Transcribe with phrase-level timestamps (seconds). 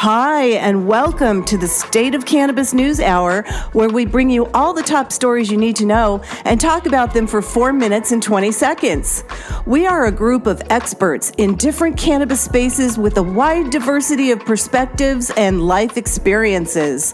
[0.00, 3.42] Hi, and welcome to the State of Cannabis News Hour,
[3.72, 7.12] where we bring you all the top stories you need to know and talk about
[7.12, 9.24] them for four minutes and 20 seconds.
[9.66, 14.38] We are a group of experts in different cannabis spaces with a wide diversity of
[14.38, 17.12] perspectives and life experiences.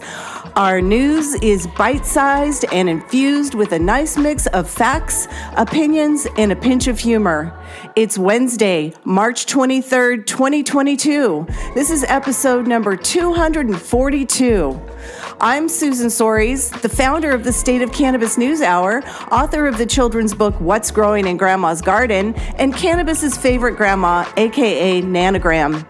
[0.55, 5.27] Our news is bite sized and infused with a nice mix of facts,
[5.57, 7.53] opinions, and a pinch of humor.
[7.97, 11.45] It's Wednesday, March 23rd, 2022.
[11.73, 14.81] This is episode number 242.
[15.41, 19.85] I'm Susan Soares, the founder of the State of Cannabis News Hour, author of the
[19.85, 25.85] children's book What's Growing in Grandma's Garden, and cannabis's favorite grandma, aka Nanogram.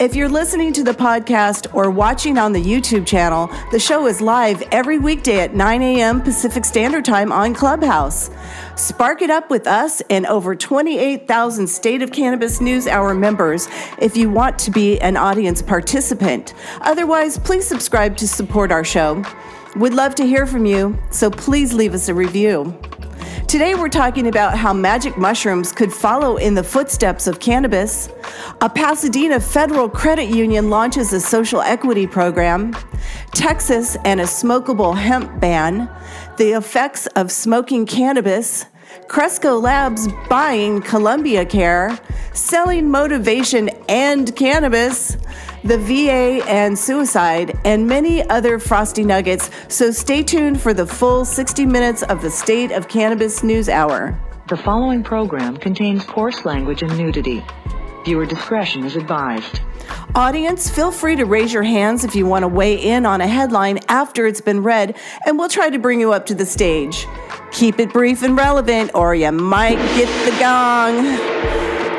[0.00, 4.20] If you're listening to the podcast or watching on the YouTube channel, the show is
[4.20, 6.20] live every weekday at 9 a.m.
[6.20, 8.30] Pacific Standard Time on Clubhouse.
[8.78, 13.66] Spark it up with us and over 28,000 State of Cannabis News Hour members
[13.98, 16.54] if you want to be an audience participant.
[16.82, 19.24] Otherwise, please subscribe to support our show.
[19.74, 22.78] We'd love to hear from you, so please leave us a review.
[23.48, 28.08] Today, we're talking about how magic mushrooms could follow in the footsteps of cannabis.
[28.60, 32.76] A Pasadena federal credit union launches a social equity program.
[33.32, 35.90] Texas and a smokable hemp ban.
[36.38, 38.66] The effects of smoking cannabis.
[39.08, 41.98] Cresco Labs buying Columbia Care,
[42.32, 45.16] selling motivation and cannabis,
[45.64, 49.50] the VA and suicide, and many other frosty nuggets.
[49.66, 54.16] So stay tuned for the full 60 minutes of the State of Cannabis News Hour.
[54.48, 57.44] The following program contains coarse language and nudity.
[58.08, 59.60] Viewer discretion is advised.
[60.14, 63.26] Audience, feel free to raise your hands if you want to weigh in on a
[63.26, 64.96] headline after it's been read,
[65.26, 67.06] and we'll try to bring you up to the stage.
[67.52, 71.04] Keep it brief and relevant, or you might get the gong.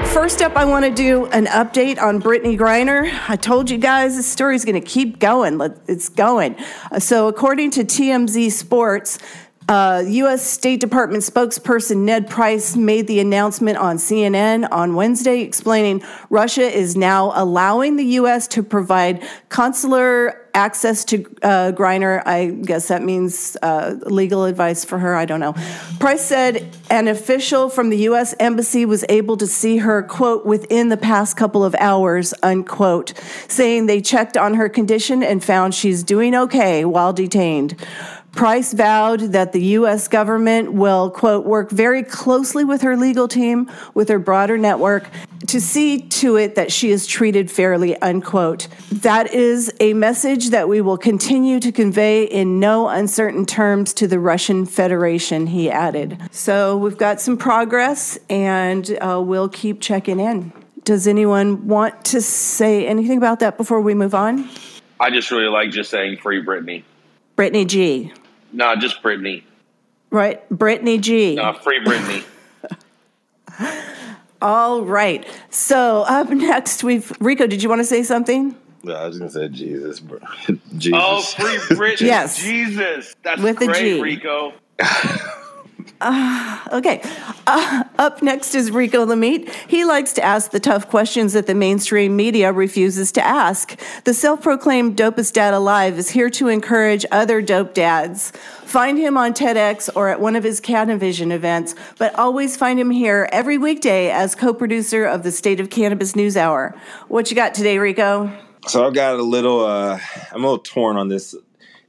[0.07, 3.07] First up, I want to do an update on Brittney Griner.
[3.29, 5.61] I told you guys this story is going to keep going.
[5.85, 6.55] It's going.
[6.97, 9.19] So, according to TMZ Sports,
[9.69, 10.43] uh, U.S.
[10.43, 16.97] State Department spokesperson Ned Price made the announcement on CNN on Wednesday, explaining Russia is
[16.97, 18.47] now allowing the U.S.
[18.47, 22.23] to provide consular access to uh, Griner.
[22.25, 25.15] I guess that means uh, legal advice for her.
[25.15, 25.53] I don't know.
[25.99, 28.33] Price said an official from the U.S.
[28.39, 33.13] Embassy was able to see her, quote, within the past couple of hours, unquote,
[33.47, 37.75] saying they checked on her condition and found she's doing okay while detained.
[38.31, 40.07] Price vowed that the U.S.
[40.07, 45.09] government will, quote, work very closely with her legal team, with her broader network,
[45.47, 48.67] to see to it that she is treated fairly, unquote.
[48.91, 54.07] That is a message that we will continue to convey in no uncertain terms to
[54.07, 56.17] the Russian Federation, he added.
[56.31, 60.53] So we've got some progress and uh, we'll keep checking in.
[60.83, 64.47] Does anyone want to say anything about that before we move on?
[64.99, 66.83] I just really like just saying free Brittney.
[67.39, 68.11] Brittney G.
[68.51, 69.43] No, just Brittney.
[70.09, 71.35] Right, Brittney G.
[71.35, 72.25] No, free Brittney.
[74.41, 75.25] All right.
[75.49, 77.47] So up next, we've Rico.
[77.47, 78.55] Did you want to say something?
[78.83, 80.19] No, I was gonna say Jesus, bro.
[80.49, 80.99] Oh, Jesus.
[81.01, 82.01] Oh, free Brittney.
[82.07, 82.37] Yes.
[82.37, 83.15] Jesus.
[83.23, 84.51] That's With a great, G.
[86.01, 86.59] Rico.
[86.71, 87.01] Okay.
[87.47, 89.49] Uh, up next is Rico Lamitte.
[89.67, 93.79] He likes to ask the tough questions that the mainstream media refuses to ask.
[94.03, 98.31] The self proclaimed dopest dad alive is here to encourage other dope dads.
[98.65, 102.91] Find him on TEDx or at one of his Canavision events, but always find him
[102.91, 106.75] here every weekday as co producer of the State of Cannabis News Hour.
[107.07, 108.31] What you got today, Rico?
[108.67, 109.65] So I've got a little.
[109.65, 109.99] uh
[110.31, 111.35] I'm a little torn on this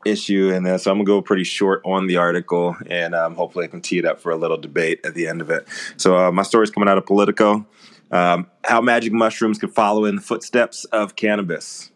[0.04, 3.64] issue, and uh, so I'm gonna go pretty short on the article, and um, hopefully
[3.64, 5.66] I can tee it up for a little debate at the end of it.
[5.96, 7.66] So uh, my story's coming out of Politico.
[8.10, 11.90] Um, how magic mushrooms can follow in the footsteps of cannabis.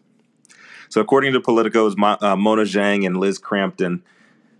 [0.89, 4.01] So according to Politico's uh, Mona Zhang and Liz Crampton,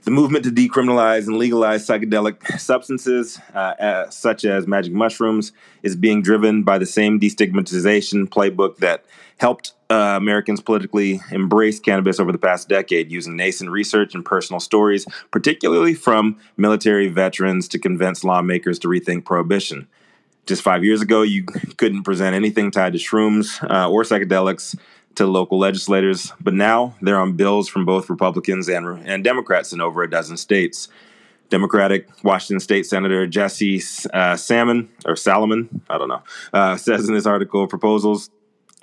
[0.04, 5.96] the movement to decriminalize and legalize psychedelic substances, uh, uh, such as magic mushrooms, is
[5.96, 9.06] being driven by the same destigmatization playbook that
[9.38, 14.60] helped uh, Americans politically embraced cannabis over the past decade, using nascent research and personal
[14.60, 19.88] stories, particularly from military veterans, to convince lawmakers to rethink prohibition.
[20.46, 21.44] Just five years ago, you
[21.78, 24.78] couldn't present anything tied to shrooms uh, or psychedelics
[25.16, 29.82] to local legislators, but now they're on bills from both Republicans and, and Democrats in
[29.82, 30.90] over a dozen states.
[31.50, 33.82] Democratic Washington State Senator Jesse
[34.14, 36.24] uh, Salmon or Salomon, I don't know,
[36.54, 38.32] uh, says in this article proposals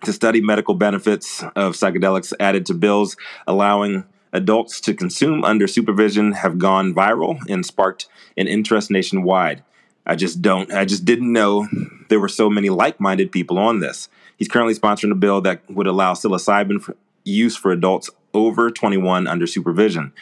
[0.05, 3.17] to study medical benefits of psychedelics added to bills
[3.47, 9.63] allowing adults to consume under supervision have gone viral and sparked an interest nationwide.
[10.07, 11.69] I just don't, I just didn't know
[12.09, 14.09] there were so many like minded people on this.
[14.37, 19.27] He's currently sponsoring a bill that would allow psilocybin for use for adults over 21
[19.27, 20.13] under supervision.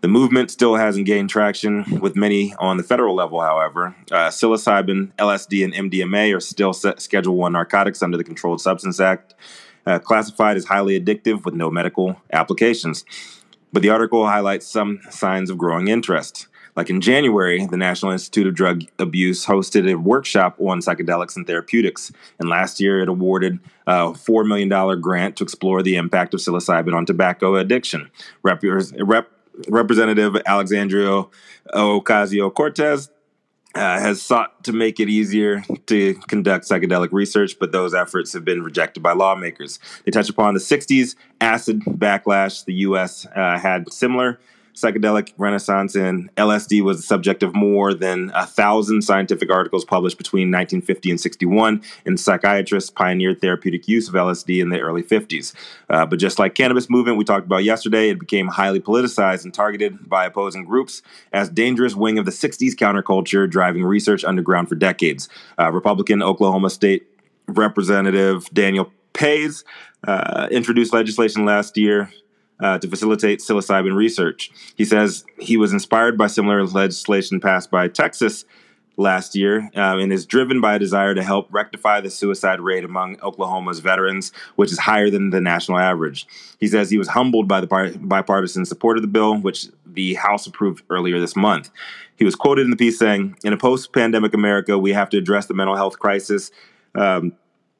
[0.00, 3.96] The movement still hasn't gained traction with many on the federal level, however.
[4.12, 9.34] Uh, psilocybin, LSD, and MDMA are still Schedule 1 narcotics under the Controlled Substance Act,
[9.86, 13.04] uh, classified as highly addictive with no medical applications.
[13.72, 16.46] But the article highlights some signs of growing interest.
[16.76, 21.44] Like in January, the National Institute of Drug Abuse hosted a workshop on psychedelics and
[21.44, 22.12] therapeutics.
[22.38, 23.58] And last year, it awarded
[23.88, 28.08] a $4 million grant to explore the impact of psilocybin on tobacco addiction.
[28.44, 29.32] Rep- Rep-
[29.68, 31.24] Representative Alexandria
[31.74, 33.10] Ocasio Cortez
[33.74, 38.44] uh, has sought to make it easier to conduct psychedelic research, but those efforts have
[38.44, 39.78] been rejected by lawmakers.
[40.04, 42.64] They touch upon the 60s acid backlash.
[42.64, 43.26] The U.S.
[43.34, 44.40] Uh, had similar
[44.80, 50.18] psychedelic renaissance and LSD was the subject of more than a thousand scientific articles published
[50.18, 55.52] between 1950 and 61, and psychiatrists pioneered therapeutic use of LSD in the early 50s.
[55.90, 59.52] Uh, but just like cannabis movement we talked about yesterday, it became highly politicized and
[59.52, 61.02] targeted by opposing groups
[61.32, 65.28] as dangerous wing of the 60s counterculture, driving research underground for decades.
[65.58, 67.06] Uh, Republican Oklahoma State
[67.48, 69.64] Representative Daniel Paes
[70.06, 72.10] uh, introduced legislation last year
[72.60, 74.50] uh, to facilitate psilocybin research.
[74.76, 78.44] He says he was inspired by similar legislation passed by Texas
[78.98, 82.84] last year um, and is driven by a desire to help rectify the suicide rate
[82.84, 86.26] among Oklahoma's veterans, which is higher than the national average.
[86.58, 90.46] He says he was humbled by the bipartisan support of the bill, which the House
[90.46, 91.70] approved earlier this month.
[92.16, 95.18] He was quoted in the piece saying, In a post pandemic America, we have to
[95.18, 96.50] address the mental health crisis.
[96.94, 97.32] Um,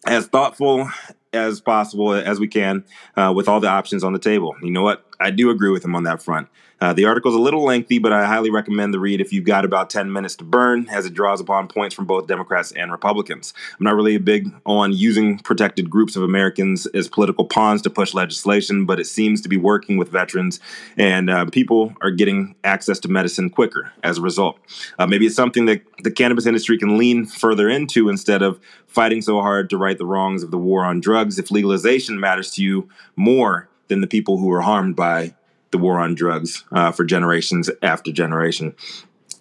[0.07, 0.89] as thoughtful
[1.33, 2.85] as possible as we can
[3.17, 4.55] uh, with all the options on the table.
[4.63, 5.05] You know what?
[5.21, 6.49] I do agree with him on that front.
[6.81, 9.45] Uh, the article is a little lengthy, but I highly recommend the read if you've
[9.45, 12.93] got about 10 minutes to burn, as it draws upon points from both Democrats and
[12.93, 13.53] Republicans.
[13.79, 18.15] I'm not really big on using protected groups of Americans as political pawns to push
[18.15, 20.61] legislation, but it seems to be working with veterans,
[20.97, 24.59] and uh, people are getting access to medicine quicker as a result.
[25.01, 29.21] Uh, maybe it's something that the cannabis industry can lean further into instead of fighting
[29.21, 31.39] so hard to right the wrongs of the war on drugs.
[31.39, 35.35] If legalization matters to you more than the people who were harmed by
[35.71, 38.75] the war on drugs uh, for generations after generation.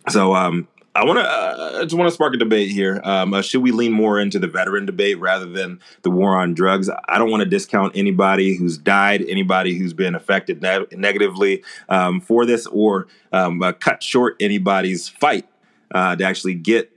[0.09, 0.67] So um,
[0.97, 2.99] I want to uh, just want to spark a debate here.
[3.03, 6.55] Um, uh, should we lean more into the veteran debate rather than the war on
[6.55, 6.89] drugs?
[7.07, 12.19] I don't want to discount anybody who's died, anybody who's been affected ne- negatively um,
[12.19, 15.45] for this, or um, uh, cut short anybody's fight
[15.94, 16.91] uh, to actually get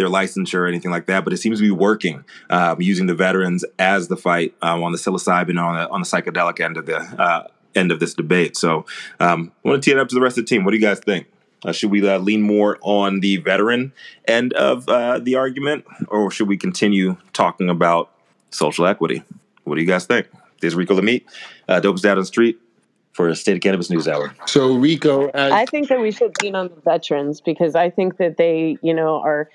[0.00, 1.24] their licensure or anything like that.
[1.24, 4.92] But it seems to be working um, using the veterans as the fight um, on
[4.92, 8.56] the psilocybin on the on the psychedelic end of the uh, end of this debate.
[8.56, 8.86] So
[9.20, 10.64] um, I want to tee it up to the rest of the team.
[10.64, 11.26] What do you guys think?
[11.62, 13.92] Uh, should we uh, lean more on the veteran
[14.26, 18.10] end of uh, the argument, or should we continue talking about
[18.50, 19.22] social equity?
[19.64, 20.26] What do you guys think?
[20.62, 21.24] This is Rico Lamitte,
[21.68, 22.58] uh, Dopest Dad on the Street
[23.12, 24.34] for a State of Cannabis News Hour.
[24.46, 28.16] So, Rico, as- I think that we should lean on the veterans because I think
[28.18, 29.50] that they, you know, are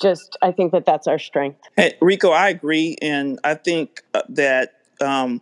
[0.00, 1.60] just, I think that that's our strength.
[1.76, 2.96] Hey, Rico, I agree.
[3.02, 4.74] And I think uh, that.
[5.00, 5.40] Um,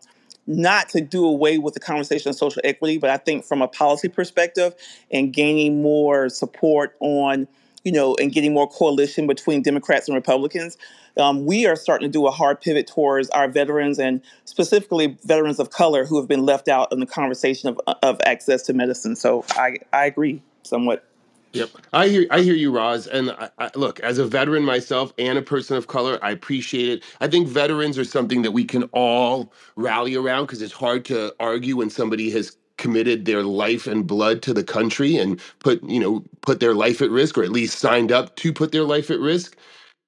[0.50, 3.68] not to do away with the conversation of social equity, but I think from a
[3.68, 4.74] policy perspective
[5.10, 7.46] and gaining more support on,
[7.84, 10.78] you know, and getting more coalition between Democrats and Republicans,
[11.18, 15.60] um, we are starting to do a hard pivot towards our veterans and specifically veterans
[15.60, 19.16] of color who have been left out in the conversation of, of access to medicine.
[19.16, 21.04] So I, I agree somewhat.
[21.52, 23.09] Yep, I hear I hear you, Roz.
[23.09, 26.88] And I, I, look, as a veteran myself and a person of color, I appreciate
[26.90, 27.05] it.
[27.21, 31.35] I think veterans are something that we can all rally around because it's hard to
[31.40, 35.99] argue when somebody has committed their life and blood to the country and put you
[36.00, 39.11] know put their life at risk, or at least signed up to put their life
[39.11, 39.57] at risk.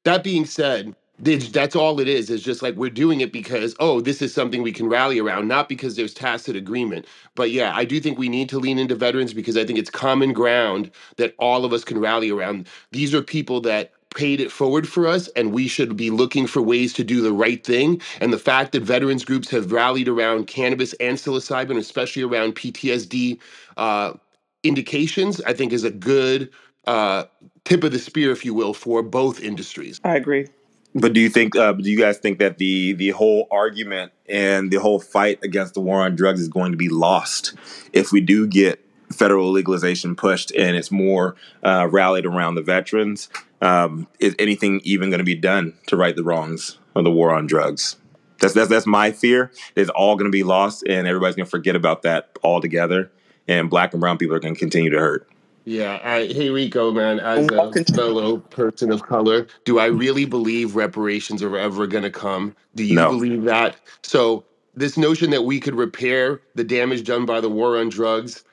[0.04, 2.30] That being said, that's all it is.
[2.30, 5.48] Is just like we're doing it because oh this is something we can rally around
[5.48, 7.06] not because there's tacit agreement.
[7.34, 9.90] But yeah i do think we need to lean into veterans because i think it's
[9.90, 12.68] common ground that all of us can rally around.
[12.92, 16.60] These are people that paid it forward for us and we should be looking for
[16.60, 18.00] ways to do the right thing.
[18.20, 23.38] And the fact that veterans groups have rallied around cannabis and psilocybin especially around ptsd
[23.76, 24.14] uh,
[24.62, 26.50] indications i think is a good
[26.86, 27.24] uh,
[27.64, 30.00] tip of the spear if you will for both industries.
[30.02, 30.46] I agree
[30.94, 31.54] But do you think?
[31.54, 35.74] Uh, do you guys think that the the whole argument and the whole fight against
[35.74, 37.54] the war on drugs is going to be lost
[37.92, 43.28] if we do get federal legalization pushed and it's more uh, rallied around the veterans?
[43.60, 47.32] Um, is anything even going to be done to right the wrongs of the war
[47.34, 47.96] on drugs?
[48.40, 49.52] That's that's that's my fear.
[49.76, 53.12] It's all going to be lost, and everybody's going to forget about that altogether.
[53.46, 55.28] And black and brown people are going to continue to hurt.
[55.70, 56.00] Yeah.
[56.04, 61.42] I, hey, Rico, man, as a fellow person of color, do I really believe reparations
[61.42, 62.56] are ever going to come?
[62.74, 63.10] Do you No.
[63.10, 63.76] believe that?
[64.02, 68.44] So, this notion that we could repair the damage done by the war on drugs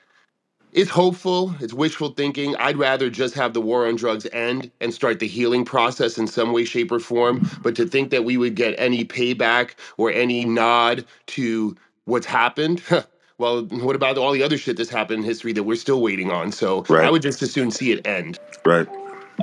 [0.72, 1.54] is hopeful.
[1.60, 2.56] It's wishful thinking.
[2.56, 6.28] I'd rather just have the war on drugs end and start the healing process in
[6.28, 7.42] some way, shape, or form.
[7.62, 12.82] But to think that we would get any payback or any nod to what's happened,
[13.38, 16.30] well, what about all the other shit that's happened in history that we're still waiting
[16.30, 16.50] on?
[16.50, 18.38] So I would just as soon see it end.
[18.64, 18.88] Right.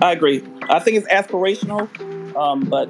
[0.02, 0.44] I agree.
[0.64, 1.88] I think it's aspirational,
[2.36, 2.90] um, but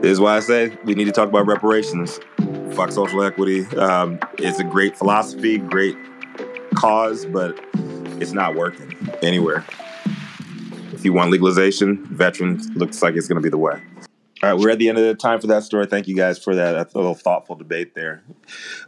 [0.00, 2.20] This is why I say we need to talk about reparations.
[2.74, 3.66] Fuck social equity.
[3.76, 5.96] Um, it's a great philosophy, great
[6.76, 7.58] cause, but
[8.20, 9.64] it's not working anywhere.
[10.92, 13.82] If you want legalization, veterans looks like it's going to be the way.
[14.48, 15.84] All right, we're at the end of the time for that story.
[15.84, 18.22] Thank you guys for that, little thoughtful debate there.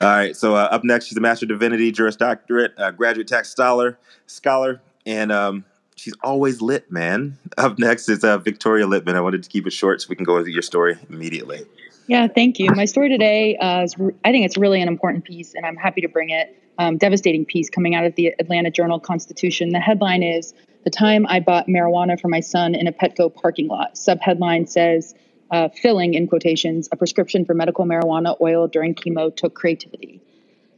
[0.01, 3.29] All right, so uh, up next, she's a Master of Divinity, Juris Doctorate, uh, graduate
[3.29, 7.37] tax scholar, scholar, and um, she's always lit, man.
[7.59, 9.17] Up next is uh, Victoria Litman.
[9.17, 11.67] I wanted to keep it short so we can go into your story immediately.
[12.07, 12.71] Yeah, thank you.
[12.71, 15.77] My story today, uh, is, re- I think it's really an important piece, and I'm
[15.77, 16.57] happy to bring it.
[16.79, 19.69] Um, devastating piece coming out of the Atlanta Journal Constitution.
[19.69, 23.69] The headline is The Time I Bought Marijuana for My Son in a Petco Parking
[23.69, 23.97] Lot.
[23.97, 25.15] Subheadline says,
[25.51, 30.21] uh, Filling, in quotations, a prescription for medical marijuana oil during chemo took creativity.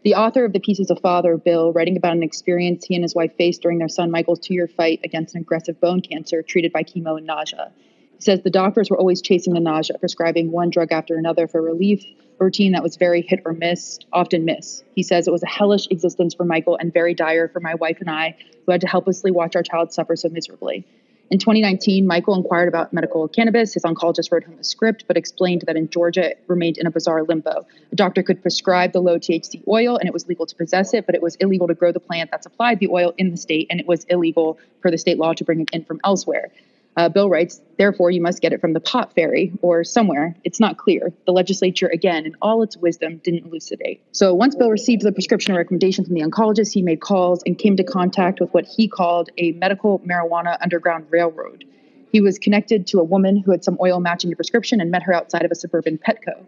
[0.05, 3.05] The author of the piece is a father, Bill, writing about an experience he and
[3.05, 6.43] his wife faced during their son Michael's two year fight against an aggressive bone cancer
[6.43, 7.71] treated by chemo and nausea.
[8.17, 11.63] He says the doctors were always chasing the nausea, prescribing one drug after another for
[11.63, 12.05] relief,
[12.41, 14.83] a routine that was very hit or miss, often miss.
[14.97, 17.99] He says it was a hellish existence for Michael and very dire for my wife
[18.01, 18.37] and I,
[18.67, 20.85] who had to helplessly watch our child suffer so miserably.
[21.31, 23.73] In 2019, Michael inquired about medical cannabis.
[23.73, 26.91] His oncologist wrote him a script, but explained that in Georgia it remained in a
[26.91, 27.67] bizarre limbo.
[27.91, 31.07] A doctor could prescribe the low THC oil, and it was legal to possess it,
[31.07, 33.67] but it was illegal to grow the plant that supplied the oil in the state,
[33.71, 36.51] and it was illegal per the state law to bring it in from elsewhere.
[36.97, 40.37] Uh, Bill writes, therefore, you must get it from the pot fairy or somewhere.
[40.45, 41.13] It's not clear.
[41.27, 44.03] The legislature, again, in all its wisdom, didn't elucidate.
[44.13, 47.77] So once Bill received the prescription recommendation from the oncologist, he made calls and came
[47.77, 51.65] to contact with what he called a medical marijuana underground railroad.
[52.13, 55.03] He was connected to a woman who had some oil matching the prescription and met
[55.05, 56.45] her outside of a suburban Petco.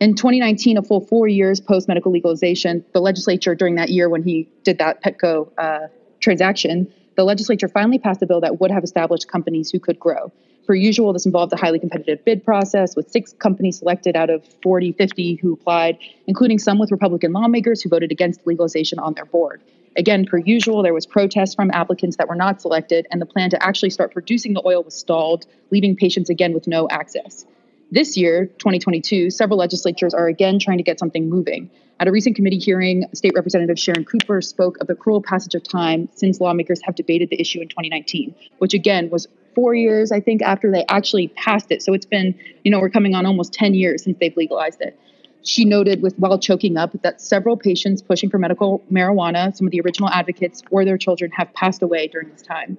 [0.00, 4.22] In 2019, a full four years post medical legalization, the legislature, during that year when
[4.22, 5.88] he did that Petco uh,
[6.20, 10.30] transaction, the legislature finally passed a bill that would have established companies who could grow.
[10.68, 14.46] Per usual, this involved a highly competitive bid process with six companies selected out of
[14.62, 15.98] 40, 50 who applied,
[16.28, 19.60] including some with Republican lawmakers who voted against legalization on their board.
[19.96, 23.50] Again, per usual, there was protest from applicants that were not selected, and the plan
[23.50, 27.44] to actually start producing the oil was stalled, leaving patients again with no access.
[27.90, 31.70] This year, 2022, several legislatures are again trying to get something moving.
[31.98, 35.62] At a recent committee hearing, State Representative Sharon Cooper spoke of the cruel passage of
[35.62, 40.20] time since lawmakers have debated the issue in 2019, which again was four years, I
[40.20, 41.82] think, after they actually passed it.
[41.82, 45.00] So it's been, you know, we're coming on almost 10 years since they've legalized it.
[45.42, 49.70] She noted, with while choking up, that several patients pushing for medical marijuana, some of
[49.70, 52.76] the original advocates or their children, have passed away during this time.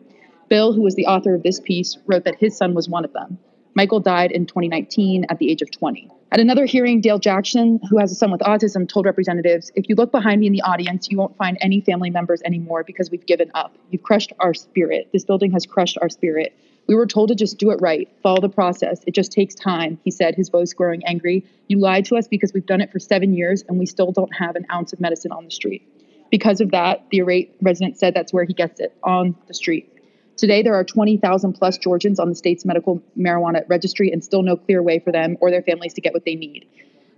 [0.50, 3.14] Bill, who was the author of this piece, wrote that his son was one of
[3.14, 3.40] them.
[3.76, 6.10] Michael died in 2019 at the age of 20.
[6.32, 9.96] At another hearing, Dale Jackson, who has a son with autism, told representatives If you
[9.96, 13.26] look behind me in the audience, you won't find any family members anymore because we've
[13.26, 13.76] given up.
[13.90, 15.10] You've crushed our spirit.
[15.12, 16.54] This building has crushed our spirit.
[16.88, 19.04] We were told to just do it right, follow the process.
[19.06, 21.46] It just takes time, he said, his voice growing angry.
[21.68, 24.36] You lied to us because we've done it for seven years and we still don't
[24.36, 25.88] have an ounce of medicine on the street.
[26.32, 29.99] Because of that, the irate resident said that's where he gets it on the street.
[30.40, 34.56] Today, there are 20,000 plus Georgians on the state's medical marijuana registry and still no
[34.56, 36.66] clear way for them or their families to get what they need.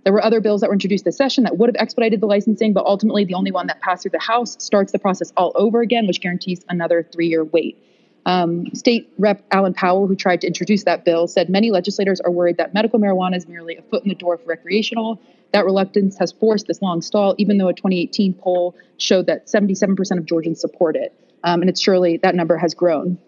[0.02, 2.72] There were other bills that were introduced this session that would have expedited the licensing,
[2.72, 5.82] but ultimately, the only one that passed through the House starts the process all over
[5.82, 7.80] again, which guarantees another three year wait.
[8.26, 12.30] Um, State Rep Alan Powell, who tried to introduce that bill, said many legislators are
[12.32, 15.20] worried that medical marijuana is merely a foot in the door for recreational.
[15.52, 20.18] That reluctance has forced this long stall, even though a 2018 poll showed that 77%
[20.18, 21.14] of Georgians support it.
[21.44, 23.18] Um, and it's surely that number has grown.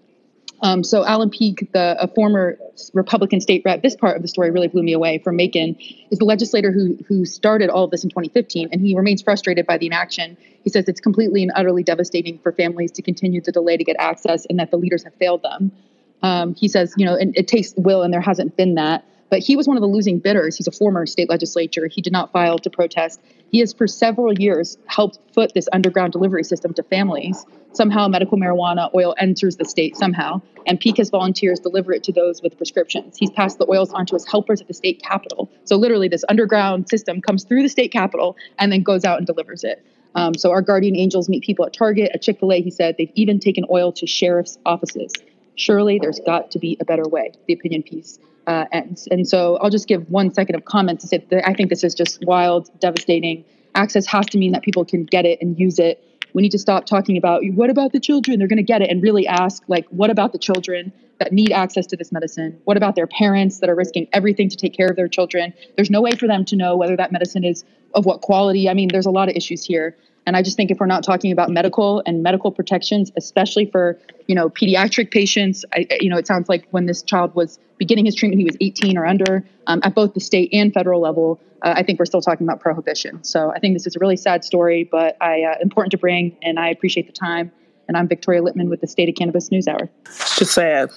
[0.62, 2.58] Um, so Allen Peake, the a former
[2.94, 5.76] Republican state rep, this part of the story really blew me away from Macon,
[6.10, 9.66] is the legislator who who started all of this in 2015, and he remains frustrated
[9.66, 10.38] by the inaction.
[10.62, 13.96] He says it's completely and utterly devastating for families to continue to delay to get
[13.98, 15.70] access, and that the leaders have failed them.
[16.22, 19.04] Um, he says, you know, and it takes will, and there hasn't been that.
[19.34, 20.56] But he was one of the losing bidders.
[20.56, 21.88] He's a former state legislature.
[21.88, 23.20] He did not file to protest.
[23.50, 27.44] He has, for several years, helped foot this underground delivery system to families.
[27.72, 32.42] Somehow, medical marijuana oil enters the state somehow, and PCAST volunteers deliver it to those
[32.42, 33.16] with prescriptions.
[33.18, 35.50] He's passed the oils on to his helpers at the state capitol.
[35.64, 39.26] So, literally, this underground system comes through the state capitol and then goes out and
[39.26, 39.84] delivers it.
[40.14, 42.62] Um, so, our guardian angels meet people at Target, at Chick fil A.
[42.62, 45.12] He said they've even taken oil to sheriff's offices.
[45.56, 49.08] Surely there's got to be a better way, the opinion piece uh, ends.
[49.10, 51.84] And so I'll just give one second of comment to say that I think this
[51.84, 53.44] is just wild, devastating.
[53.74, 56.02] Access has to mean that people can get it and use it.
[56.32, 58.38] We need to stop talking about what about the children?
[58.38, 61.52] They're going to get it and really ask, like, what about the children that need
[61.52, 62.60] access to this medicine?
[62.64, 65.54] What about their parents that are risking everything to take care of their children?
[65.76, 68.68] There's no way for them to know whether that medicine is of what quality.
[68.68, 69.96] I mean, there's a lot of issues here.
[70.26, 73.98] And I just think if we're not talking about medical and medical protections, especially for
[74.26, 78.06] you know pediatric patients, I, you know it sounds like when this child was beginning
[78.06, 81.40] his treatment, he was 18 or under um, at both the state and federal level.
[81.62, 83.24] Uh, I think we're still talking about prohibition.
[83.24, 86.36] So I think this is a really sad story, but I uh, important to bring,
[86.42, 87.52] and I appreciate the time.
[87.86, 89.90] And I'm Victoria Litman with the State of Cannabis News Hour.
[90.06, 90.90] It's just sad.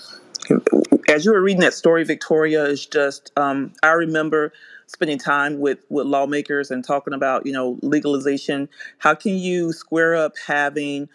[1.10, 4.54] As you were reading that story, Victoria, is just um, I remember
[4.88, 8.68] spending time with with lawmakers and talking about you know legalization
[8.98, 11.08] how can you square up having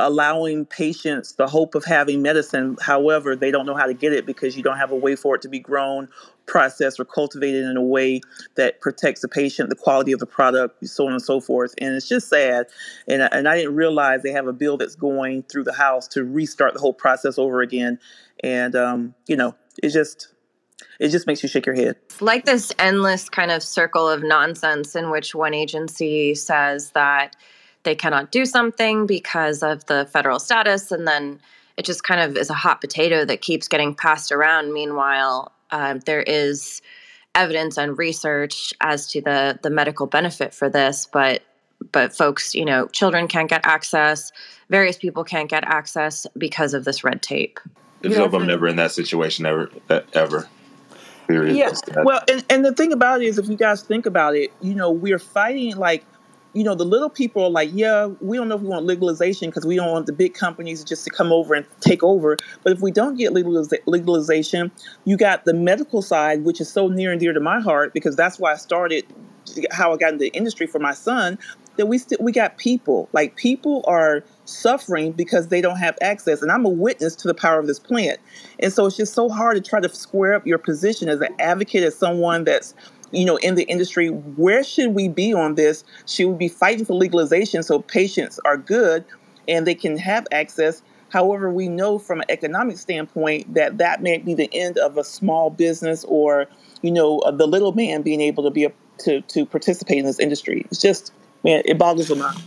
[0.00, 4.26] allowing patients the hope of having medicine however they don't know how to get it
[4.26, 6.08] because you don't have a way for it to be grown
[6.46, 8.20] processed or cultivated in a way
[8.56, 11.74] that protects the patient the quality of the product so on and so forth.
[11.78, 12.66] And it's just sad.
[13.06, 16.24] And, and i didn't realize they have a bill that's going through the house to
[16.24, 17.98] restart the whole process over again.
[18.42, 20.28] And um, you know it's just
[20.98, 21.96] it just makes you shake your head.
[22.06, 27.36] It's like this endless kind of circle of nonsense in which one agency says that
[27.84, 31.40] they cannot do something because of the federal status, and then
[31.76, 34.72] it just kind of is a hot potato that keeps getting passed around.
[34.72, 36.82] Meanwhile, uh, there is
[37.34, 41.42] evidence and research as to the the medical benefit for this, but
[41.92, 44.32] but folks, you know, children can't get access.
[44.68, 47.60] Various people can't get access because of this red tape.
[48.02, 49.70] It's hope I'm never in that situation ever.
[50.12, 50.48] Ever.
[51.28, 51.56] Period.
[51.56, 51.82] Yes.
[52.04, 54.74] Well, and, and the thing about it is, if you guys think about it, you
[54.74, 56.04] know, we're fighting like,
[56.54, 59.50] you know, the little people are like, yeah, we don't know if we want legalization
[59.50, 62.38] because we don't want the big companies just to come over and take over.
[62.64, 64.72] But if we don't get legalization,
[65.04, 68.16] you got the medical side, which is so near and dear to my heart because
[68.16, 69.04] that's why I started
[69.70, 71.38] how I got into the industry for my son.
[71.76, 76.42] That we still we got people like people are suffering because they don't have access.
[76.42, 78.18] And I'm a witness to the power of this plant.
[78.60, 81.34] And so it's just so hard to try to square up your position as an
[81.38, 82.74] advocate, as someone that's
[83.10, 84.08] you know in the industry.
[84.08, 85.84] Where should we be on this?
[86.06, 89.04] Should we be fighting for legalization so patients are good
[89.46, 90.82] and they can have access?
[91.10, 95.04] However we know from an economic standpoint that that may be the end of a
[95.04, 96.46] small business or
[96.82, 100.04] you know uh, the little man being able to be a, to to participate in
[100.04, 100.66] this industry.
[100.70, 101.12] It's just
[101.44, 102.38] man it boggles the mind.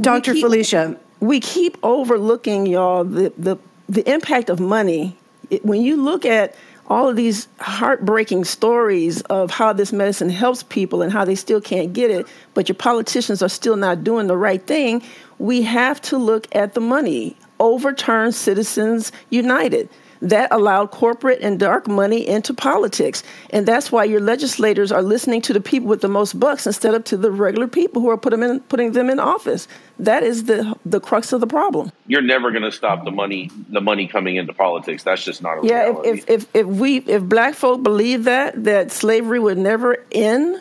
[0.00, 3.56] Dr felicia we keep overlooking y'all the the,
[3.88, 5.16] the impact of money
[5.50, 6.54] it, when you look at
[6.88, 11.60] all of these heartbreaking stories of how this medicine helps people and how they still
[11.60, 15.02] can't get it, but your politicians are still not doing the right thing,
[15.38, 17.36] we have to look at the money.
[17.58, 19.88] Overturn Citizens United
[20.22, 23.22] that allowed corporate and dark money into politics.
[23.50, 26.94] And that's why your legislators are listening to the people with the most bucks instead
[26.94, 29.68] of to the regular people who are put them in, putting them in office.
[29.98, 31.90] That is the the crux of the problem.
[32.06, 35.02] You're never going to stop the money the money coming into politics.
[35.02, 36.08] That's just not a yeah, reality.
[36.08, 40.60] If, if, if, if we if black folk believe that that slavery would never end,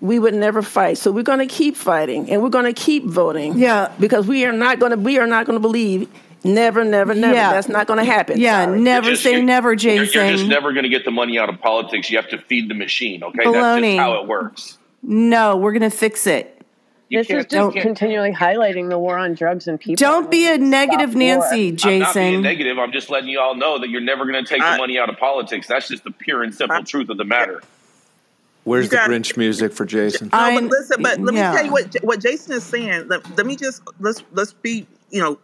[0.00, 0.98] we would never fight.
[0.98, 3.56] So we're going to keep fighting and we're going to keep voting.
[3.56, 6.08] Yeah, because we are not going to we are not going to believe
[6.44, 7.34] Never, never, never.
[7.34, 7.52] Yeah.
[7.52, 8.38] That's not going to happen.
[8.38, 8.80] Yeah, Sorry.
[8.80, 10.12] never just, say never, Jason.
[10.12, 12.10] You're, you're, just never going to get the money out of politics.
[12.10, 13.22] You have to feed the machine.
[13.22, 13.52] Okay, Baloney.
[13.52, 14.78] that's just how it works.
[15.02, 16.62] No, we're going to fix it.
[17.08, 19.96] You this is just continually highlighting the war on drugs and people.
[19.96, 21.76] Don't be a negative Nancy, war.
[21.76, 21.92] Jason.
[21.92, 22.78] I'm not being negative.
[22.78, 24.98] I'm just letting you all know that you're never going to take I, the money
[24.98, 25.66] out of politics.
[25.66, 27.62] That's just the pure and simple I, truth of the matter.
[28.64, 30.30] Where's the Grinch music for Jason?
[30.32, 31.50] No, but listen, but let yeah.
[31.50, 33.08] me tell you what what Jason is saying.
[33.08, 35.38] Let, let me just let's let's be you know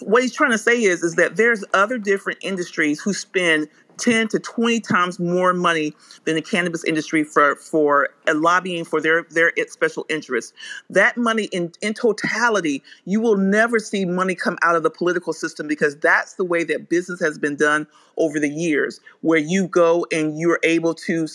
[0.00, 4.28] what he's trying to say is is that there's other different industries who spend 10
[4.28, 9.22] to 20 times more money than the cannabis industry for for uh, lobbying for their
[9.30, 10.52] their special interests
[10.90, 15.32] that money in in totality you will never see money come out of the political
[15.32, 19.68] system because that's the way that business has been done over the years where you
[19.68, 21.28] go and you're able to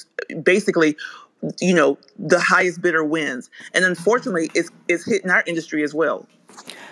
[0.44, 0.96] basically
[1.62, 3.50] you know the highest bidder wins.
[3.74, 6.28] And unfortunately it's it's hitting our industry as well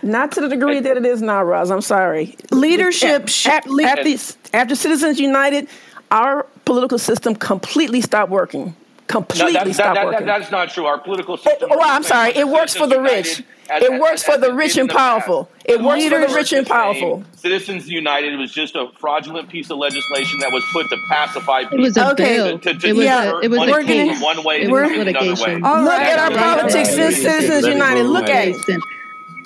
[0.04, 1.72] Not to the degree that it is now, Roz.
[1.72, 2.36] I'm sorry.
[2.52, 3.30] Leadership.
[3.46, 5.68] After, after, after Citizens United,
[6.12, 8.76] our political system completely stopped working.
[9.08, 10.26] Completely no, that, stopped that, working.
[10.26, 10.86] That, that's not true.
[10.86, 11.72] Our political system.
[11.72, 12.36] It, well, I'm sorry.
[12.36, 13.42] It works for the rich.
[13.70, 15.50] As, it works as, for the rich and powerful.
[15.64, 17.24] It works for the rich and powerful.
[17.34, 21.80] Citizens United was just a fraudulent piece of legislation that was put to pacify people.
[21.80, 22.36] It was a okay.
[22.36, 22.60] bill.
[22.60, 24.22] To, to, it was, yeah, it was money a case.
[24.22, 25.62] one way it to was another litigation.
[25.62, 25.84] way.
[25.84, 28.04] Look at our politics since Citizens United.
[28.04, 28.82] Look at it.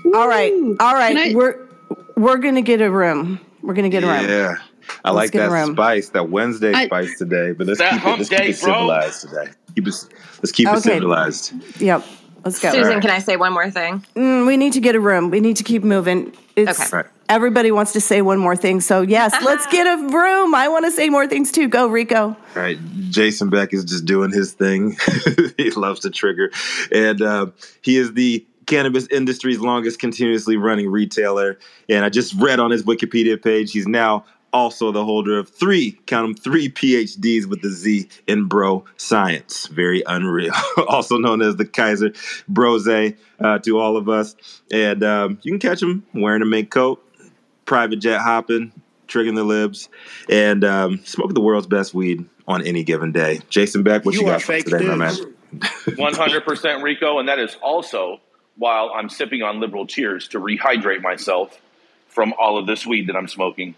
[0.06, 1.18] All right, all right.
[1.18, 1.68] I, we're
[2.16, 3.40] we're gonna get a room.
[3.62, 4.28] We're gonna get a room.
[4.28, 4.56] Yeah.
[5.06, 7.52] I Let's like that spice, that Wednesday I- spice today.
[7.54, 8.74] But let's keep it, let's keep day, it bro.
[8.74, 9.52] civilized today.
[9.76, 9.96] Keep it,
[10.42, 11.82] let's keep it civilized.
[11.82, 12.04] Yep.
[12.44, 12.72] Let's go.
[12.72, 13.02] Susan, right.
[13.02, 14.04] can I say one more thing?
[14.16, 15.30] Mm, we need to get a room.
[15.30, 16.34] We need to keep moving.
[16.56, 16.98] It's Okay.
[16.98, 17.06] Right.
[17.30, 18.82] everybody wants to say one more thing.
[18.82, 20.56] So yes, let's get a room.
[20.56, 21.68] I want to say more things too.
[21.68, 22.30] Go, Rico.
[22.30, 24.98] All right, Jason Beck is just doing his thing.
[25.58, 26.52] he loves to trigger,
[26.92, 27.48] and uh,
[27.82, 31.58] he is the cannabis industry's longest continuously running retailer.
[31.90, 35.94] And I just read on his Wikipedia page, he's now also the holder of three,
[36.06, 39.68] count them, three PhDs with the Z in bro science.
[39.68, 40.54] Very unreal.
[40.88, 42.12] also known as the Kaiser
[42.48, 44.36] Brose uh, to all of us.
[44.72, 47.04] And um, you can catch him wearing a mink coat,
[47.66, 48.74] private jet hopping,
[49.08, 49.90] triggering the libs,
[50.30, 53.40] and um, smoking the world's best weed on any given day.
[53.50, 55.16] Jason Beck, what you, You got for us fake today, my man?
[55.54, 58.22] 100% Rico, and that is also
[58.58, 61.60] while I'm sipping on liberal tears to rehydrate myself
[62.08, 63.76] from all of this weed that I'm smoking.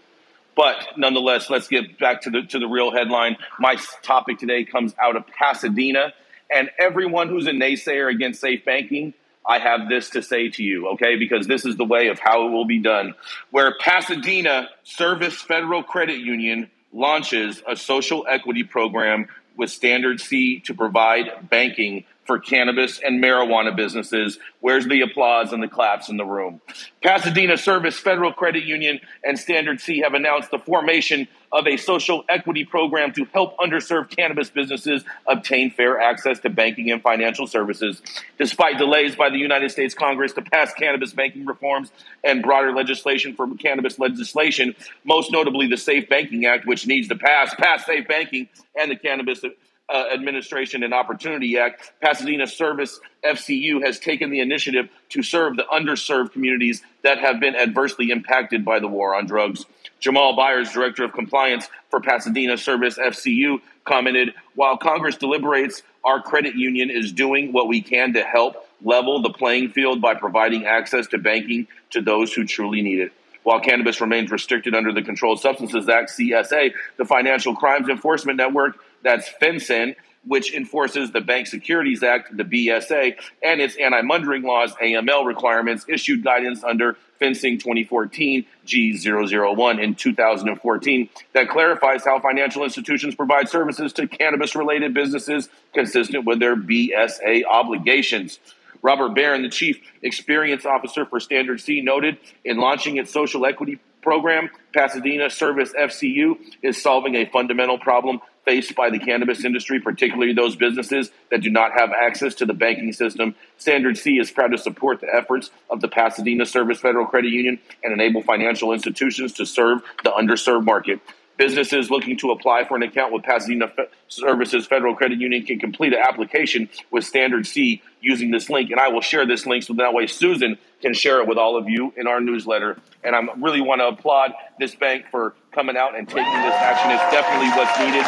[0.56, 3.36] But nonetheless, let's get back to the to the real headline.
[3.58, 6.12] My topic today comes out of Pasadena,
[6.50, 9.14] and everyone who's a naysayer against safe banking,
[9.46, 11.16] I have this to say to you, okay?
[11.16, 13.14] Because this is the way of how it will be done.
[13.50, 21.48] Where Pasadena Service Federal Credit Union launches a social equity program with StandardC to provide
[21.50, 24.38] banking for cannabis and marijuana businesses.
[24.60, 26.60] Where's the applause and the claps in the room?
[27.02, 32.64] Pasadena Service Federal Credit Union and StandardC have announced the formation of a social equity
[32.64, 38.02] program to help underserved cannabis businesses obtain fair access to banking and financial services.
[38.38, 41.92] Despite delays by the United States Congress to pass cannabis banking reforms
[42.24, 47.14] and broader legislation for cannabis legislation, most notably the Safe Banking Act, which needs to
[47.14, 49.44] pass, pass safe banking, and the Cannabis
[49.92, 55.64] uh, Administration and Opportunity Act, Pasadena Service FCU has taken the initiative to serve the
[55.64, 59.66] underserved communities that have been adversely impacted by the war on drugs.
[60.00, 66.54] Jamal Byers, Director of Compliance for Pasadena Service FCU, commented While Congress deliberates, our credit
[66.54, 71.06] union is doing what we can to help level the playing field by providing access
[71.08, 73.12] to banking to those who truly need it.
[73.42, 78.78] While cannabis remains restricted under the Controlled Substances Act, CSA, the Financial Crimes Enforcement Network,
[79.04, 79.94] that's FinCEN,
[80.26, 86.24] which enforces the Bank Securities Act, the BSA, and its anti-money laws, AML requirements, issued
[86.24, 94.08] guidance under FinCEN 2014 G001 in 2014 that clarifies how financial institutions provide services to
[94.08, 98.40] cannabis-related businesses consistent with their BSA obligations.
[98.82, 104.50] Robert Barron, the Chief Experience Officer for StandardC, noted in launching its social equity program,
[104.74, 110.56] Pasadena Service FCU is solving a fundamental problem faced by the cannabis industry, particularly those
[110.56, 113.34] businesses that do not have access to the banking system.
[113.58, 117.92] StandardC is proud to support the efforts of the Pasadena Service Federal Credit Union and
[117.92, 121.00] enable financial institutions to serve the underserved market.
[121.36, 125.58] Businesses looking to apply for an account with Pasadena Fe- Services Federal Credit Union can
[125.58, 128.70] complete an application with StandardC using this link.
[128.70, 131.56] And I will share this link so that way Susan can share it with all
[131.56, 132.78] of you in our newsletter.
[133.02, 136.90] And I really want to applaud this bank for coming out and taking this action.
[136.90, 138.04] is definitely what's needed.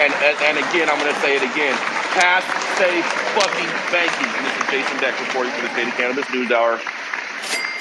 [0.00, 1.76] And, and, and again, I'm going to say it again.
[2.16, 2.42] Pass
[2.80, 3.04] safe
[3.36, 4.30] fucking banking.
[4.32, 6.80] And this is Jason Beck reporting for the State of Cannabis News Hour.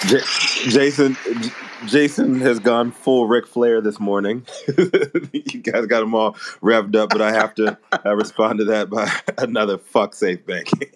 [0.08, 1.50] J- Jason, J-
[1.88, 4.46] Jason has gone full Ric Flair this morning.
[4.68, 8.90] you guys got him all revved up, but I have to uh, respond to that
[8.90, 10.90] by another fuck safe banking.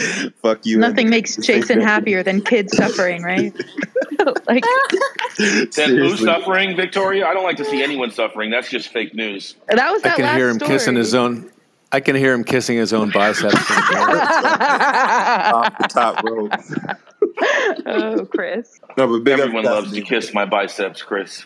[0.42, 0.78] fuck you.
[0.78, 3.54] Nothing makes Jason happier than kids suffering, right?
[4.46, 4.64] like
[5.38, 7.26] Then who's suffering, Victoria?
[7.26, 8.50] I don't like to see anyone suffering.
[8.50, 9.54] That's just fake news.
[9.68, 10.70] that was I can last hear him story.
[10.70, 11.50] kissing his own.
[11.92, 13.54] I can hear him kissing his own biceps.
[13.54, 13.68] off
[15.78, 16.52] the top rope.
[17.86, 18.78] oh, Chris.
[18.96, 21.44] No, but big Everyone loves to kiss my biceps, Chris.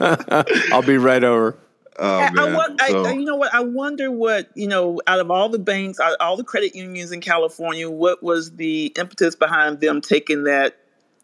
[0.00, 1.56] I'll be right over.
[1.98, 2.54] Oh I, I, man.
[2.54, 3.54] won- I, So- I- you know what?
[3.54, 5.00] I wonder what you know.
[5.06, 9.34] Out of all the banks, all the credit unions in California, what was the impetus
[9.36, 10.76] behind them taking that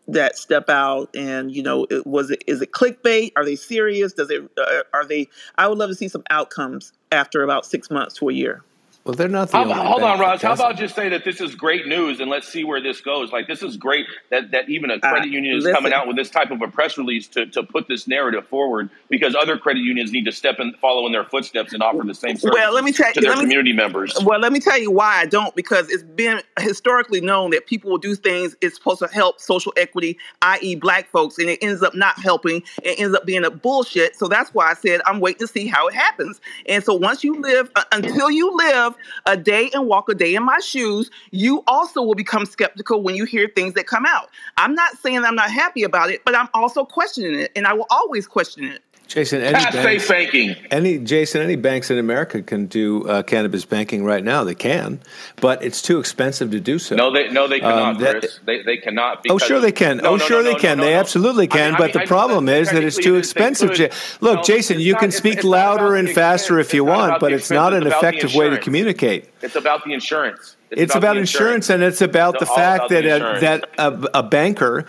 [0.09, 1.09] that step out?
[1.17, 3.33] And you know, it, was it is it clickbait?
[3.37, 4.13] Are they serious?
[4.13, 4.43] Does it?
[4.59, 5.29] Uh, are they?
[5.57, 8.63] I would love to see some outcomes after about six months to a year.
[9.09, 9.75] Well, they're not the How only.
[9.75, 10.43] hold on, that Roz.
[10.43, 13.33] How about just say that this is great news and let's see where this goes?
[13.33, 15.77] Like, this is great that, that even a credit Uh, union is listen.
[15.77, 18.91] coming out with this type of a press release to, to put this narrative forward
[19.09, 22.13] because other credit unions need to step and follow in their footsteps and offer the
[22.15, 24.15] same service Well, let me tell to their me, community members.
[24.27, 25.55] well, let me tell you why I don't.
[25.57, 29.73] Because it's been historically known that people will do things it's supposed to help social
[29.79, 32.63] equity, i.e., black folks, and it ends up not helping.
[32.83, 34.17] It ends up being a bullshit.
[34.17, 36.43] So that's why I said I'm waiting to see how it happens.
[36.67, 38.95] And so once you live, uh, until you live
[39.27, 43.15] a day and walk a day in my shoes, you also will become skeptical when
[43.15, 44.31] you hear things that come out.
[44.57, 47.73] I'm not saying I'm not happy about it, but I'm also questioning it, and I
[47.73, 48.83] will always question it.
[49.09, 50.55] Jason, any banks, banking.
[50.71, 54.45] any Jason, any banks in America can do uh, cannabis banking right now.
[54.45, 55.01] They can,
[55.41, 56.95] but it's too expensive to do so.
[56.95, 58.39] No, they no, they cannot, Um, that-.
[58.45, 59.25] They, they cannot.
[59.31, 59.97] Oh, sure they can.
[59.97, 60.79] No, oh, no, sure no, they can.
[60.79, 61.65] they absolutely I can.
[61.73, 63.71] mean- I but mean, the I problem is that it's too it is- they expensive.
[63.71, 63.93] could.
[64.21, 67.33] Look, Jason, you not- can speak it's not louder and faster if you want, but
[67.33, 69.31] it's not an It's effective way to communicate.
[69.41, 70.57] It's about the insurance.
[70.71, 73.41] It's, about, insurance, and it's about the fact that the a, insurance.
[73.41, 74.85] that a banker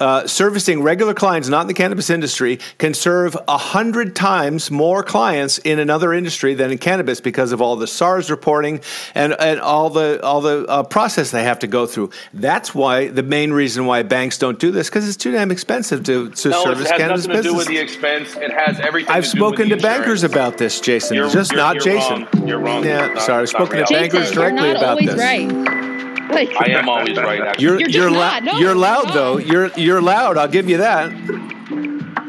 [0.00, 5.02] uh, servicing regular clients, not in the cannabis industry, can serve a hundred times more
[5.02, 8.80] clients in another industry than in cannabis because of all the SARS reporting
[9.14, 12.10] and, and all the all the uh, process they have to go through.
[12.32, 16.02] That's why the main reason why banks don't do this because it's too damn expensive
[16.04, 18.34] to, to no, it service has cannabis nothing to do with the expense.
[18.36, 19.12] It has everything.
[19.14, 21.16] I've to do with spoken the to bankers about this, Jason.
[21.16, 22.26] You're- just you're- not you're Jason.
[22.34, 22.48] wrong.
[22.48, 22.84] You're wrong.
[22.84, 23.42] Yeah, It's not- sorry.
[23.42, 23.94] I've spoken to reality.
[23.94, 25.18] bankers Jason, you're directly not about this.
[25.18, 25.93] right.
[26.34, 27.40] Like, I am always right.
[27.40, 27.64] Actually.
[27.64, 28.44] You're You're you're, just lou- not.
[28.44, 29.14] No, you're you're loud not.
[29.14, 29.38] though.
[29.38, 30.36] You're you're loud.
[30.38, 31.10] I'll give you that.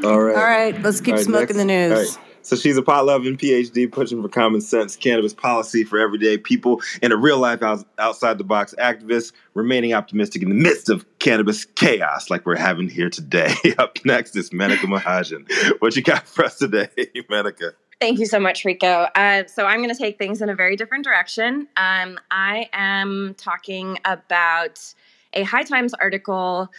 [0.03, 0.35] All right.
[0.35, 1.57] All right, let's keep All right, smoking next.
[1.57, 1.91] the news.
[1.91, 2.17] All right.
[2.43, 6.79] So she's a pot loving PhD pushing for common sense cannabis policy for everyday people
[7.01, 11.07] and a real life out- outside the box activist remaining optimistic in the midst of
[11.17, 13.51] cannabis chaos like we're having here today.
[13.79, 15.49] Up next is Menaka Mahajan.
[15.81, 16.89] What you got for us today,
[17.31, 17.71] Menaka?
[18.01, 19.07] Thank you so much, Rico.
[19.15, 21.67] Uh, so I'm going to take things in a very different direction.
[21.77, 24.93] Um, I am talking about
[25.33, 26.69] a High Times article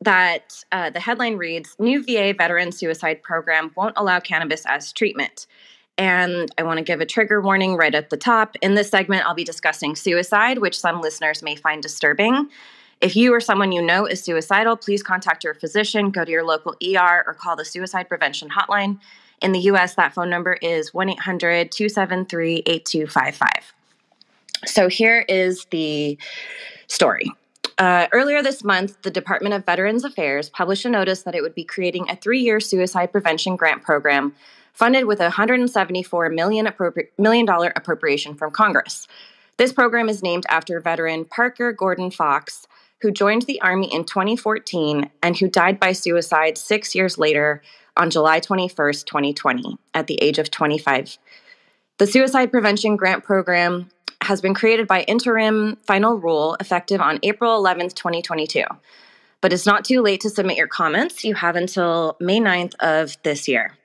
[0.00, 5.46] that uh, the headline reads New VA veteran suicide program won't allow cannabis as treatment.
[5.98, 8.56] And I want to give a trigger warning right at the top.
[8.60, 12.50] In this segment, I'll be discussing suicide, which some listeners may find disturbing.
[13.00, 16.44] If you or someone you know is suicidal, please contact your physician, go to your
[16.44, 18.98] local ER, or call the suicide prevention hotline.
[19.42, 23.74] In the US, that phone number is 1 800 273 8255.
[24.64, 26.18] So here is the
[26.86, 27.30] story.
[27.78, 31.54] Uh, earlier this month, the Department of Veterans Affairs published a notice that it would
[31.54, 34.34] be creating a three year suicide prevention grant program
[34.72, 39.06] funded with a 174 million, appropri- million dollar appropriation from Congress.
[39.58, 42.66] This program is named after veteran Parker Gordon Fox,
[43.00, 47.62] who joined the Army in 2014 and who died by suicide six years later
[47.96, 51.18] on July 21st, 2020, at the age of 25.
[51.98, 53.88] The Suicide Prevention Grant Program
[54.22, 58.64] has been created by interim final rule effective on April 11th, 2022.
[59.40, 61.24] But it's not too late to submit your comments.
[61.24, 63.76] You have until May 9th of this year.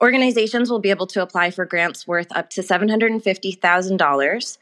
[0.00, 4.58] Organizations will be able to apply for grants worth up to $750,000,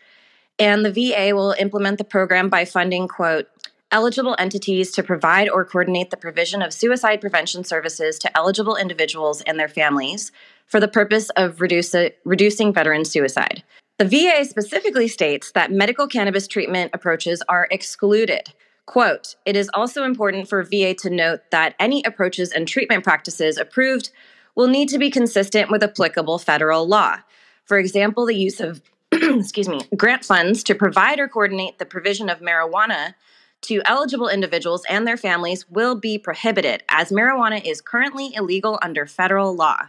[0.59, 3.47] and the VA will implement the program by funding, quote,
[3.91, 9.41] eligible entities to provide or coordinate the provision of suicide prevention services to eligible individuals
[9.43, 10.31] and their families
[10.67, 13.63] for the purpose of reduce, reducing veteran suicide.
[13.99, 18.53] The VA specifically states that medical cannabis treatment approaches are excluded.
[18.87, 23.59] Quote, it is also important for VA to note that any approaches and treatment practices
[23.59, 24.11] approved
[24.55, 27.17] will need to be consistent with applicable federal law.
[27.65, 28.81] For example, the use of,
[29.13, 33.15] excuse me, grant funds to provide or coordinate the provision of marijuana
[33.63, 39.07] to eligible individuals and their families will be prohibited, as marijuana is currently illegal under
[39.07, 39.89] federal law.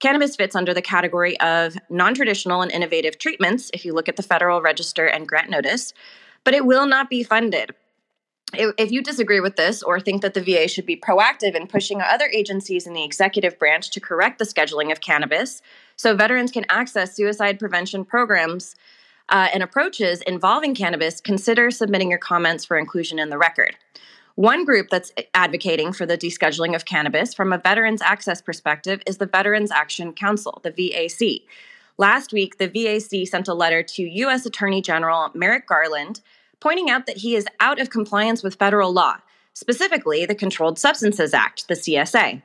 [0.00, 4.16] Cannabis fits under the category of non traditional and innovative treatments if you look at
[4.16, 5.94] the Federal Register and grant notice,
[6.42, 7.70] but it will not be funded.
[8.52, 11.68] If if you disagree with this or think that the VA should be proactive in
[11.68, 15.62] pushing other agencies in the executive branch to correct the scheduling of cannabis
[15.96, 18.74] so veterans can access suicide prevention programs
[19.32, 23.74] uh, and approaches involving cannabis, consider submitting your comments for inclusion in the record.
[24.34, 29.18] One group that's advocating for the descheduling of cannabis from a veterans access perspective is
[29.18, 31.42] the Veterans Action Council, the VAC.
[31.98, 34.46] Last week, the VAC sent a letter to U.S.
[34.46, 36.20] Attorney General Merrick Garland
[36.60, 39.16] pointing out that he is out of compliance with federal law,
[39.52, 42.40] specifically the Controlled Substances Act, the CSA.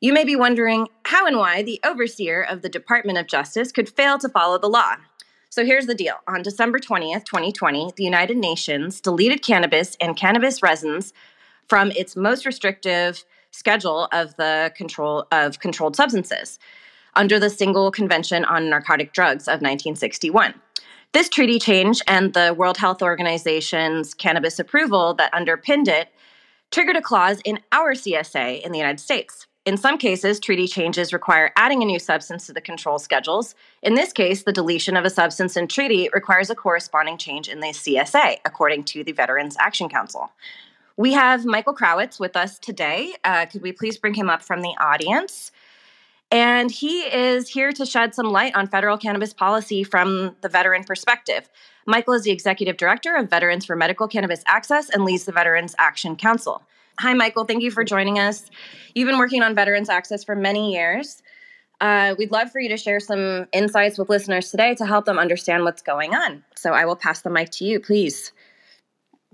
[0.00, 3.88] You may be wondering how and why the overseer of the Department of Justice could
[3.88, 4.96] fail to follow the law.
[5.52, 6.14] So here's the deal.
[6.28, 11.12] On December 20th, 2020, the United Nations deleted cannabis and cannabis resins
[11.68, 16.60] from its most restrictive schedule of the control of controlled substances
[17.16, 20.54] under the Single Convention on Narcotic Drugs of 1961.
[21.12, 26.10] This treaty change and the World Health Organization's cannabis approval that underpinned it
[26.70, 29.48] triggered a clause in our CSA in the United States.
[29.66, 33.54] In some cases, treaty changes require adding a new substance to the control schedules.
[33.82, 37.60] In this case, the deletion of a substance in treaty requires a corresponding change in
[37.60, 40.32] the CSA, according to the Veterans Action Council.
[40.96, 43.12] We have Michael Krawitz with us today.
[43.22, 45.52] Uh, could we please bring him up from the audience?
[46.30, 50.84] And he is here to shed some light on federal cannabis policy from the veteran
[50.84, 51.50] perspective.
[51.86, 55.74] Michael is the executive director of Veterans for Medical Cannabis Access and leads the Veterans
[55.78, 56.62] Action Council.
[57.00, 57.46] Hi, Michael.
[57.46, 58.50] Thank you for joining us.
[58.94, 61.22] You've been working on Veterans Access for many years.
[61.80, 65.18] Uh, we'd love for you to share some insights with listeners today to help them
[65.18, 66.44] understand what's going on.
[66.56, 68.32] So I will pass the mic to you, please.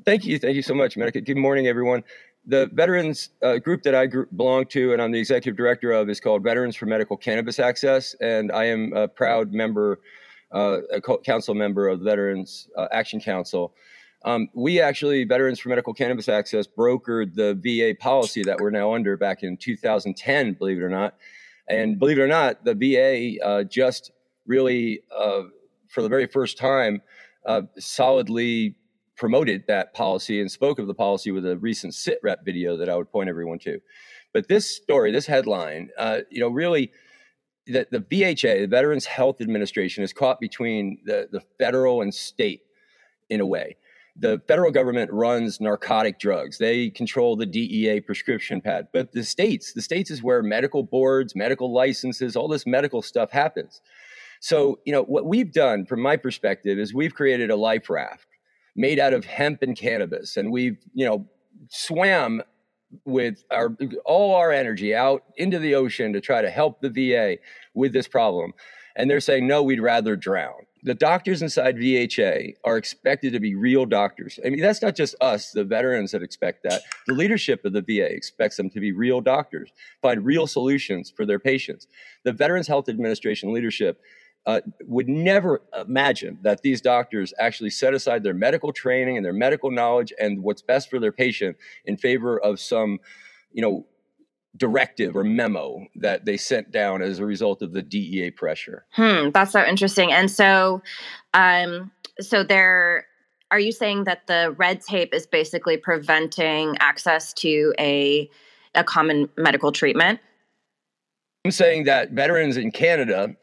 [0.05, 0.39] Thank you.
[0.39, 1.25] Thank you so much, Menaka.
[1.25, 2.05] Good morning, everyone.
[2.47, 6.21] The veterans uh, group that I belong to and I'm the executive director of is
[6.21, 8.15] called Veterans for Medical Cannabis Access.
[8.21, 9.99] And I am a proud member,
[10.53, 13.75] uh, a council member of the Veterans uh, Action Council.
[14.27, 18.93] Um, we actually, Veterans for Medical Cannabis Access, brokered the VA policy that we're now
[18.93, 21.15] under back in 2010, believe it or not.
[21.69, 24.11] And believe it or not, the VA uh, just
[24.45, 25.43] really, uh,
[25.89, 27.03] for the very first time,
[27.47, 28.75] uh, solidly
[29.17, 32.89] promoted that policy and spoke of the policy with a recent sit rep video that
[32.89, 33.81] I would point everyone to.
[34.35, 36.91] But this story, this headline, uh, you know, really,
[37.69, 42.63] the, the VHA, the Veterans Health Administration, is caught between the, the federal and state
[43.31, 43.77] in a way
[44.19, 46.59] the federal government runs narcotic drugs.
[46.59, 48.89] They control the DEA prescription pad.
[48.93, 53.31] But the states, the states is where medical boards, medical licenses, all this medical stuff
[53.31, 53.81] happens.
[54.41, 58.27] So, you know, what we've done from my perspective is we've created a life raft
[58.75, 60.37] made out of hemp and cannabis.
[60.37, 61.27] And we've, you know,
[61.69, 62.43] swam
[63.05, 67.39] with our all our energy out into the ocean to try to help the VA
[67.75, 68.53] with this problem.
[68.95, 73.57] And they're saying, no, we'd rather drown the doctors inside VHA are expected to be
[73.57, 74.39] real doctors.
[74.47, 76.83] I mean, that's not just us, the veterans that expect that.
[77.09, 81.27] The leadership of the VA expects them to be real doctors, find real solutions for
[81.27, 81.89] their patients.
[82.23, 84.01] The Veterans Health Administration leadership
[84.47, 89.33] uh, would never imagine that these doctors actually set aside their medical training and their
[89.33, 93.01] medical knowledge and what's best for their patient in favor of some,
[93.53, 93.85] you know,
[94.57, 98.87] directive or memo that they sent down as a result of the DEA pressure.
[98.93, 100.13] Hmm, that's so interesting.
[100.13, 100.83] And so,
[101.35, 101.91] um,
[102.21, 103.07] so there,
[103.51, 108.31] are you saying that the red tape is basically preventing access to a
[108.75, 110.21] a common medical treatment?
[111.45, 113.35] I'm saying that veterans in Canada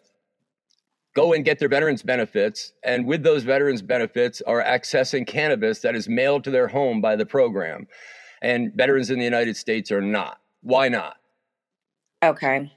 [1.15, 5.95] go and get their veterans benefits, and with those veterans benefits are accessing cannabis that
[5.95, 7.87] is mailed to their home by the program,
[8.41, 10.39] and veterans in the United States are not.
[10.63, 11.17] Why not?
[12.23, 12.71] Okay.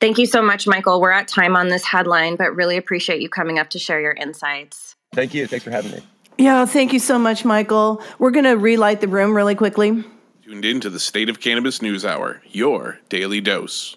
[0.00, 1.00] Thank you so much, Michael.
[1.00, 4.12] We're at time on this headline, but really appreciate you coming up to share your
[4.12, 4.96] insights.
[5.12, 5.46] Thank you.
[5.46, 6.00] Thanks for having me.
[6.38, 8.02] Yeah, thank you so much, Michael.
[8.18, 10.04] We're going to relight the room really quickly.
[10.42, 13.96] Tuned in to the State of Cannabis News Hour, your daily dose.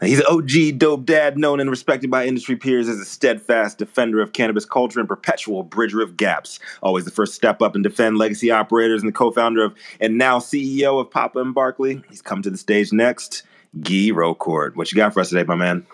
[0.00, 3.78] Now, he's an OG dope dad, known and respected by industry peers as a steadfast
[3.78, 6.60] defender of cannabis culture and perpetual bridger of gaps.
[6.82, 10.38] Always the first step up and defend legacy operators and the co-founder of and now
[10.38, 12.02] CEO of Papa and Barkley.
[12.08, 13.42] He's come to the stage next.
[13.80, 14.76] Guy Rocourt.
[14.76, 15.86] What you got for us today, my man?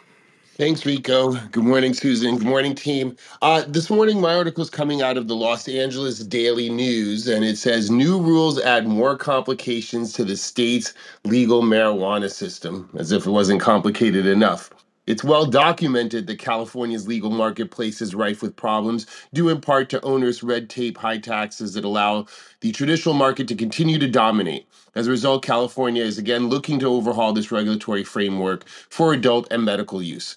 [0.56, 1.32] Thanks, Rico.
[1.48, 2.38] Good morning, Susan.
[2.38, 3.16] Good morning, team.
[3.42, 7.44] Uh, this morning, my article is coming out of the Los Angeles Daily News, and
[7.44, 13.26] it says new rules add more complications to the state's legal marijuana system, as if
[13.26, 14.70] it wasn't complicated enough.
[15.06, 20.02] It's well documented that California's legal marketplace is rife with problems, due in part to
[20.02, 22.26] onerous red tape, high taxes that allow
[22.60, 24.66] the traditional market to continue to dominate.
[24.94, 29.64] As a result, California is again looking to overhaul this regulatory framework for adult and
[29.64, 30.36] medical use.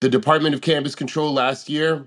[0.00, 2.06] The Department of Cannabis Control last year,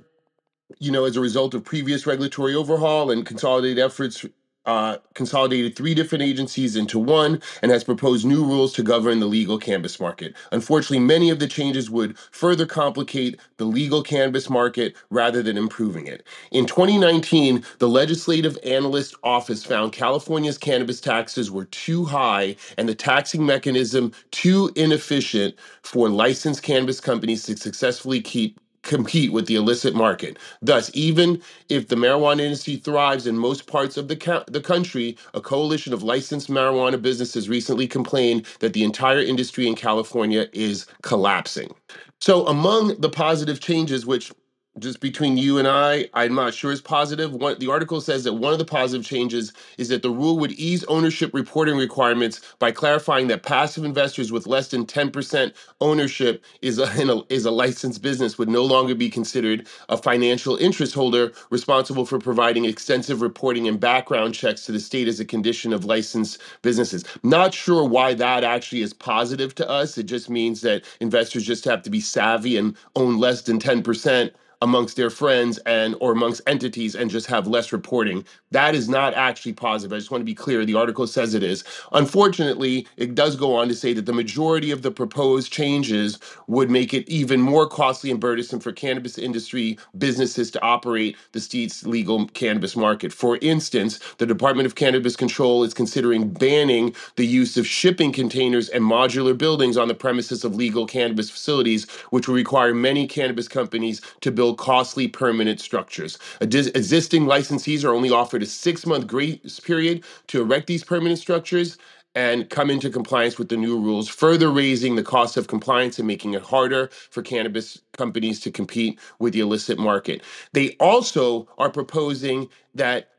[0.80, 4.26] you know, as a result of previous regulatory overhaul and consolidated efforts
[4.66, 9.26] uh, consolidated three different agencies into one and has proposed new rules to govern the
[9.28, 10.36] legal cannabis market.
[10.52, 16.08] Unfortunately, many of the changes would further complicate the legal cannabis market rather than improving
[16.08, 16.26] it.
[16.52, 22.96] In 2019, the Legislative Analyst Office found California's cannabis taxes were too high and the
[22.96, 29.96] taxing mechanism too inefficient for licensed cannabis companies to successfully keep compete with the illicit
[29.96, 30.38] market.
[30.62, 35.42] Thus, even if the marijuana industry thrives in most parts of the, the country, a
[35.42, 41.74] coalition of licensed marijuana businesses recently complained that the entire industry in California is collapsing.
[42.22, 44.32] So, among the positive changes, which
[44.78, 47.34] just between you and I, I'm not sure is positive.
[47.34, 50.52] One, the article says that one of the positive changes is that the rule would
[50.54, 56.78] ease ownership reporting requirements by clarifying that passive investors with less than 10% ownership is
[56.80, 62.06] a, is a licensed business would no longer be considered a financial interest holder responsible
[62.06, 66.40] for providing extensive reporting and background checks to the state as a condition of licensed
[66.64, 67.06] businesses.
[67.24, 69.98] Not sure why that actually is positive to us.
[69.98, 74.32] It just means that investors just have to be savvy and own less than 10%
[74.62, 78.26] amongst their friends and or amongst entities and just have less reporting.
[78.52, 79.94] That is not actually positive.
[79.94, 80.66] I just want to be clear.
[80.66, 81.64] The article says it is.
[81.94, 86.70] Unfortunately, it does go on to say that the majority of the proposed changes would
[86.70, 91.86] make it even more costly and burdensome for cannabis industry businesses to operate the state's
[91.86, 93.14] legal cannabis market.
[93.14, 98.70] For instance, the Department of Cannabis Control is considering banning the use of shipping containers
[98.70, 103.48] and modular buildings on the premises of legal cannabis facilities, which will require many cannabis
[103.48, 106.18] companies to build build costly permanent structures.
[106.42, 111.78] existing licensees are only offered a six month grace period to erect these permanent structures
[112.16, 116.08] and come into compliance with the new rules, further raising the cost of compliance and
[116.08, 120.24] making it harder for cannabis companies to compete with the illicit market.
[120.54, 123.10] They also are proposing that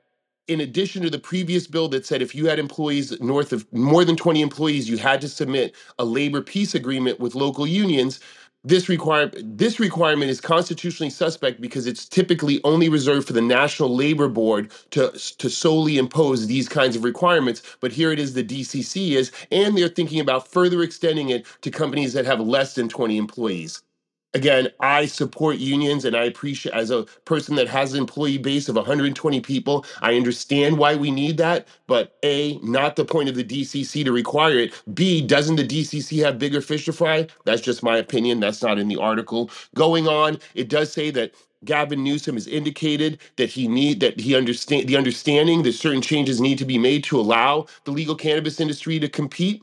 [0.49, 4.05] in addition to the previous bill that said if you had employees north of more
[4.05, 8.19] than 20 employees, you had to submit a labor peace agreement with local unions,
[8.65, 13.95] this require this requirement is constitutionally suspect because it's typically only reserved for the National
[13.95, 17.63] Labor Board to to solely impose these kinds of requirements.
[17.81, 21.71] But here it is, the DCC is, and they're thinking about further extending it to
[21.71, 23.83] companies that have less than 20 employees
[24.35, 28.69] again, I support unions and I appreciate as a person that has an employee base
[28.69, 33.35] of 120 people, I understand why we need that, but A, not the point of
[33.35, 34.75] the DCC to require it.
[34.95, 37.27] B, doesn't the DCC have bigger fish to fry?
[37.45, 38.41] That's just my opinion.
[38.41, 39.51] That's not in the article.
[39.75, 44.35] Going on, it does say that Gavin Newsom has indicated that he need that he
[44.35, 48.61] understand the understanding that certain changes need to be made to allow the legal cannabis
[48.61, 49.63] industry to compete.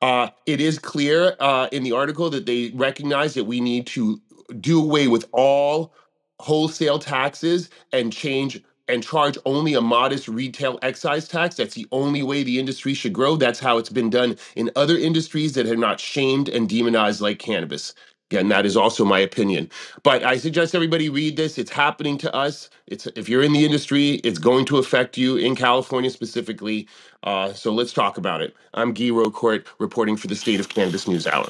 [0.00, 4.20] Uh, it is clear uh, in the article that they recognize that we need to
[4.60, 5.92] do away with all
[6.40, 11.56] wholesale taxes and change and charge only a modest retail excise tax.
[11.56, 13.36] That's the only way the industry should grow.
[13.36, 17.38] That's how it's been done in other industries that have not shamed and demonized like
[17.38, 17.92] cannabis.
[18.30, 19.70] Again, that is also my opinion.
[20.02, 21.58] But I suggest everybody read this.
[21.58, 22.70] It's happening to us.
[22.86, 26.88] It's if you're in the industry, it's going to affect you in California specifically.
[27.22, 28.54] Uh, so let's talk about it.
[28.74, 31.48] I'm Guy Rocourt reporting for the State of Cannabis News Hour.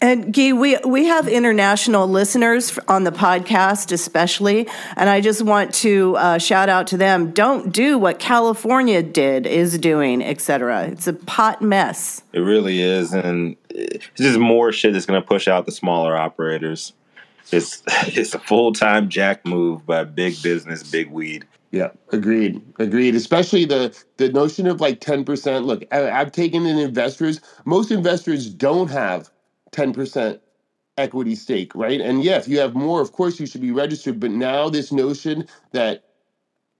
[0.00, 5.74] And Guy, we, we have international listeners on the podcast, especially, and I just want
[5.76, 7.32] to uh, shout out to them.
[7.32, 10.86] Don't do what California did, is doing, etc.
[10.86, 12.22] It's a pot mess.
[12.32, 16.16] It really is, and it's just more shit that's going to push out the smaller
[16.16, 16.92] operators.
[17.50, 21.44] It's it's a full time jack move by big business, big weed.
[21.72, 23.16] Yeah, agreed, agreed.
[23.16, 25.64] Especially the the notion of like ten percent.
[25.66, 27.40] Look, I, I've taken in investors.
[27.64, 29.28] Most investors don't have
[29.72, 30.40] 10%
[30.98, 32.00] equity stake, right?
[32.00, 34.20] And yeah, if you have more, of course you should be registered.
[34.20, 36.04] But now this notion that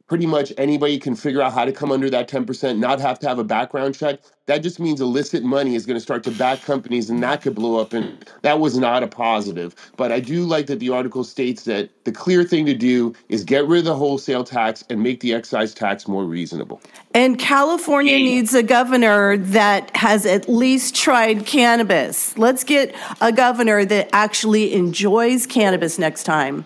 [0.09, 3.28] pretty much anybody can figure out how to come under that 10%, not have to
[3.28, 6.62] have a background check, that just means illicit money is going to start to back
[6.62, 7.92] companies and that could blow up.
[7.92, 9.74] And that was not a positive.
[9.98, 13.44] But I do like that the article states that the clear thing to do is
[13.44, 16.80] get rid of the wholesale tax and make the excise tax more reasonable.
[17.12, 22.36] And California needs a governor that has at least tried cannabis.
[22.38, 26.64] Let's get a governor that actually enjoys cannabis next time.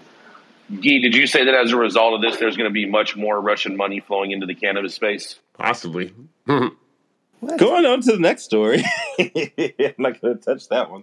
[0.77, 3.17] Guy, did you say that as a result of this, there's going to be much
[3.17, 5.39] more Russian money flowing into the cannabis space?
[5.55, 6.15] Possibly.
[6.47, 8.85] Going on to the next story.
[9.19, 11.03] I'm not going to touch that one.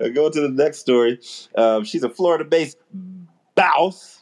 [0.00, 1.20] Uh, going to the next story.
[1.56, 2.78] Um, she's a Florida based
[3.54, 4.20] bouse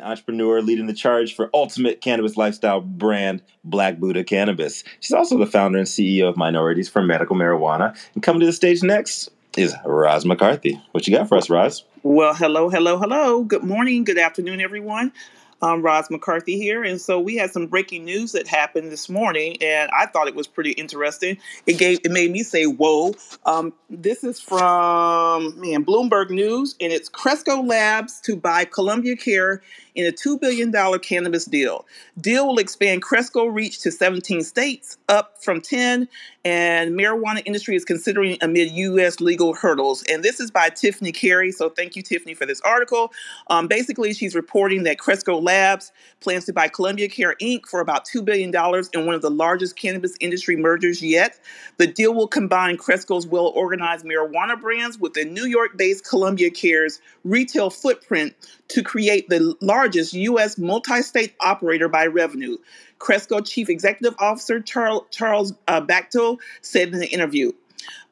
[0.00, 4.84] entrepreneur leading the charge for ultimate cannabis lifestyle brand Black Buddha Cannabis.
[5.00, 7.96] She's also the founder and CEO of Minorities for Medical Marijuana.
[8.14, 10.80] And coming to the stage next is Roz McCarthy.
[10.92, 11.84] What you got for us, Roz?
[12.02, 13.44] Well, hello, hello, hello.
[13.44, 15.12] Good morning, good afternoon, everyone.
[15.60, 16.82] Um, Roz McCarthy here.
[16.82, 20.34] And so we had some breaking news that happened this morning, and I thought it
[20.34, 21.36] was pretty interesting.
[21.66, 23.12] It gave it made me say, whoa.
[23.44, 29.60] Um, this is from man, Bloomberg News, and it's Cresco Labs to buy Columbia Care
[29.94, 31.86] in a $2 billion cannabis deal.
[32.20, 36.08] Deal will expand Cresco reach to 17 states, up from 10,
[36.44, 39.20] and marijuana industry is considering amid U.S.
[39.20, 40.02] legal hurdles.
[40.08, 41.52] And this is by Tiffany Kary.
[41.52, 43.12] So thank you, Tiffany, for this article.
[43.48, 47.66] Um, basically, she's reporting that Cresco Labs plans to buy Columbia Care Inc.
[47.66, 48.54] for about $2 billion
[48.94, 51.38] in one of the largest cannabis industry mergers yet.
[51.76, 56.50] The deal will combine Cresco's well organized marijuana brands with the New York based Columbia
[56.50, 58.34] Care's retail footprint
[58.68, 60.58] to create the largest U.S.
[60.58, 62.56] multi state operator by revenue.
[62.98, 67.52] Cresco Chief Executive Officer Charles, uh, Bachtell said in the interview.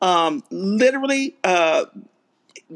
[0.00, 1.86] Um, literally, uh,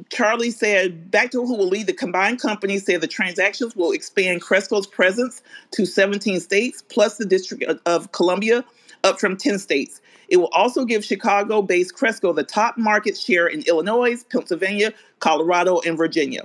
[0.09, 4.87] Charlie said Bachtell, who will lead the combined company, said the transactions will expand Cresco's
[4.87, 8.65] presence to 17 states plus the District of Columbia,
[9.05, 10.01] up from 10 states.
[10.29, 15.81] It will also give Chicago based Cresco the top market share in Illinois, Pennsylvania, Colorado,
[15.81, 16.45] and Virginia.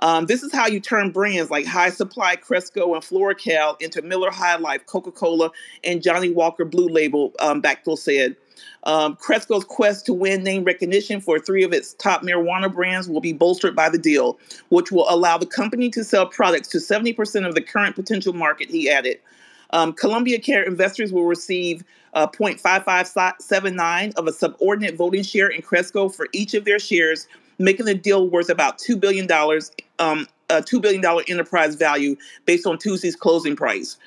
[0.00, 4.30] Um, this is how you turn brands like High Supply, Cresco, and FloraCal into Miller
[4.30, 5.50] High Life, Coca Cola,
[5.84, 8.36] and Johnnie Walker Blue Label, um, Bachtell said.
[8.84, 13.20] Um, Cresco's quest to win name recognition for three of its top marijuana brands will
[13.20, 14.38] be bolstered by the deal,
[14.70, 18.70] which will allow the company to sell products to 70% of the current potential market,
[18.70, 19.18] he added.
[19.72, 21.84] Um, Columbia Care investors will receive
[22.14, 27.28] uh, 0.5579 of a subordinate voting share in Cresco for each of their shares
[27.60, 29.30] making the deal worth about $2 billion,
[29.98, 33.98] um, a $2 billion enterprise value based on Tuesday's closing price.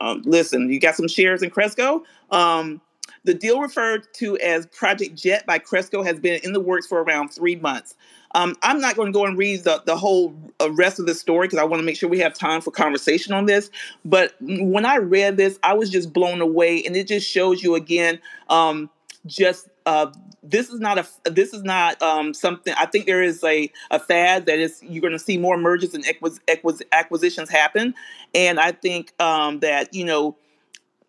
[0.00, 2.02] Um, listen, you got some shares in Cresco.
[2.30, 2.80] Um,
[3.24, 7.02] the deal referred to as Project Jet by Cresco has been in the works for
[7.02, 7.94] around three months.
[8.34, 11.14] Um, I'm not going to go and read the, the whole uh, rest of the
[11.14, 13.70] story because I want to make sure we have time for conversation on this.
[14.06, 17.74] But when I read this, I was just blown away, and it just shows you
[17.74, 18.88] again um,
[19.26, 20.12] just uh,
[20.42, 22.74] this is not a this is not um, something.
[22.76, 25.94] I think there is a, a fad that is you're going to see more mergers
[25.94, 27.94] and acquis, acquis, acquisitions happen,
[28.34, 30.36] and I think um, that you know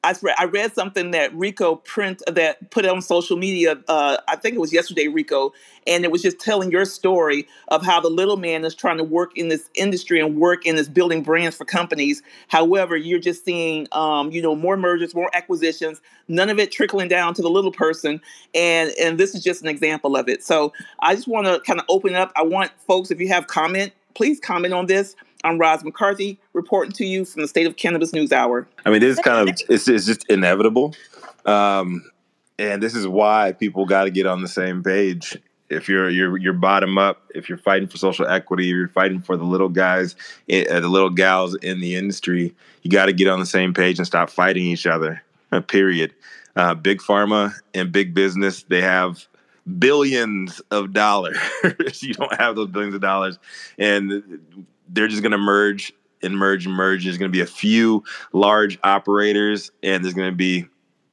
[0.04, 3.78] I I read something that Rico print that put on social media.
[3.88, 5.54] Uh, I think it was yesterday, Rico,
[5.88, 9.04] and it was just telling your story of how the little man is trying to
[9.04, 12.22] work in this industry and work in this building brands for companies.
[12.50, 16.02] However, you're just seeing, um, you know, more mergers, more acquisitions.
[16.28, 18.22] None of it trickling down to the little person,
[18.54, 20.44] and and this is just an example of it.
[20.44, 22.32] So I just want to kind of open up.
[22.36, 25.16] I want folks, if you have comment, please comment on this.
[25.44, 28.68] I'm Roz McCarthy reporting to you from the State of Cannabis News Hour.
[28.86, 30.96] I mean, this is kind of it's, it's just inevitable,
[31.46, 32.10] um,
[32.58, 35.38] and this is why people got to get on the same page.
[35.70, 39.22] If you're you're you're bottom up, if you're fighting for social equity, if you're fighting
[39.22, 40.16] for the little guys,
[40.52, 43.98] uh, the little gals in the industry, you got to get on the same page
[43.98, 45.24] and stop fighting each other.
[45.52, 46.14] Uh, period.
[46.56, 49.28] Uh, big pharma and big business, they have
[49.80, 51.38] billions of dollars.
[52.02, 53.40] you don't have those billions of dollars,
[53.78, 54.24] and
[54.90, 57.04] they're just going to merge and merge and merge.
[57.04, 60.66] There's going to be a few large operators, and there's going to be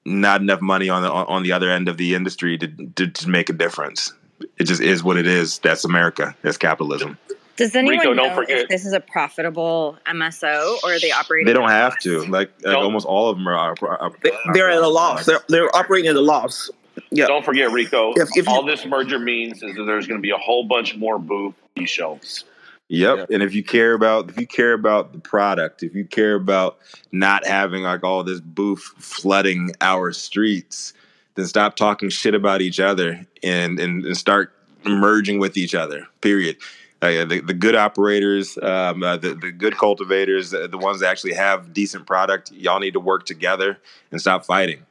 [0.04, 3.28] not enough money on the on the other end of the industry to, to, to
[3.28, 4.12] make a difference.
[4.58, 5.58] It just is what it is.
[5.58, 6.34] That's America.
[6.42, 7.18] That's capitalism.
[7.56, 11.46] Does anyone Rico, know if this is a profitable MSO or are they operating?
[11.46, 12.24] They don't have to.
[12.24, 13.74] Like, like almost all of them are.
[13.82, 14.12] are, are
[14.54, 15.26] they're at a loss.
[15.26, 16.70] They're, they're operating at a loss.
[17.10, 17.26] Yeah.
[17.26, 18.14] Don't forget, Rico.
[18.16, 20.64] If, if all you, this merger means is that there's going to be a whole
[20.64, 21.54] bunch more booth
[21.84, 22.44] shelves.
[22.90, 23.18] Yep.
[23.18, 23.34] Yeah.
[23.34, 26.78] And if you care about if you care about the product, if you care about
[27.12, 30.92] not having like all this booth flooding our streets,
[31.36, 34.52] then stop talking shit about each other and and, and start
[34.84, 36.04] merging with each other.
[36.20, 36.56] Period.
[37.00, 41.08] Uh, the, the good operators, um, uh, the, the good cultivators, uh, the ones that
[41.08, 43.78] actually have decent product, y'all need to work together
[44.10, 44.84] and stop fighting.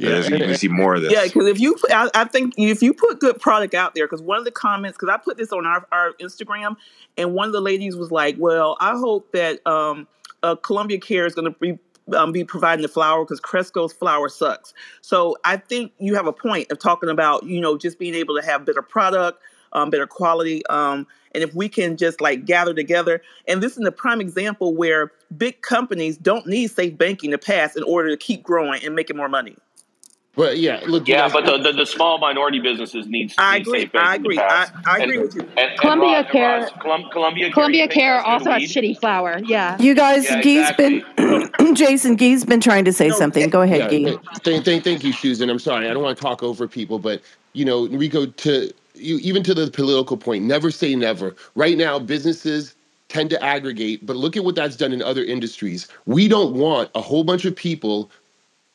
[0.00, 1.12] Yeah, you can see more of this.
[1.12, 4.22] Yeah, because if you, I, I, think if you put good product out there, because
[4.22, 6.76] one of the comments, because I put this on our, our Instagram,
[7.18, 10.08] and one of the ladies was like, "Well, I hope that um,
[10.42, 11.78] uh, Columbia Care is going to be
[12.16, 14.72] um, be providing the flour because Cresco's flour sucks."
[15.02, 18.40] So I think you have a point of talking about you know just being able
[18.40, 19.42] to have better product,
[19.74, 23.86] um, better quality, um, and if we can just like gather together, and this is
[23.86, 28.16] a prime example where big companies don't need safe banking to pass in order to
[28.16, 29.56] keep growing and making more money.
[30.40, 31.06] But yeah, look.
[31.06, 33.34] Yeah, but the, the, the, small minority businesses need.
[33.36, 33.90] I agree.
[33.92, 34.38] I agree.
[34.38, 35.46] I, I, agree and, with you.
[35.58, 36.60] And, Columbia and Care.
[36.82, 39.42] Roz, Columbia, Columbia Care also has shitty flour.
[39.44, 39.76] Yeah.
[39.78, 41.04] You guys, yeah, Guy's exactly.
[41.58, 43.50] been Jason Gee's been trying to say no, something.
[43.50, 44.18] Go ahead, yeah, Guy.
[44.42, 45.50] Thank, thank, thank you, Susan.
[45.50, 45.90] I'm sorry.
[45.90, 47.20] I don't want to talk over people, but
[47.52, 51.36] you know, Rico, to you, even to the political point, never say never.
[51.54, 52.76] Right now, businesses
[53.08, 55.86] tend to aggregate, but look at what that's done in other industries.
[56.06, 58.10] We don't want a whole bunch of people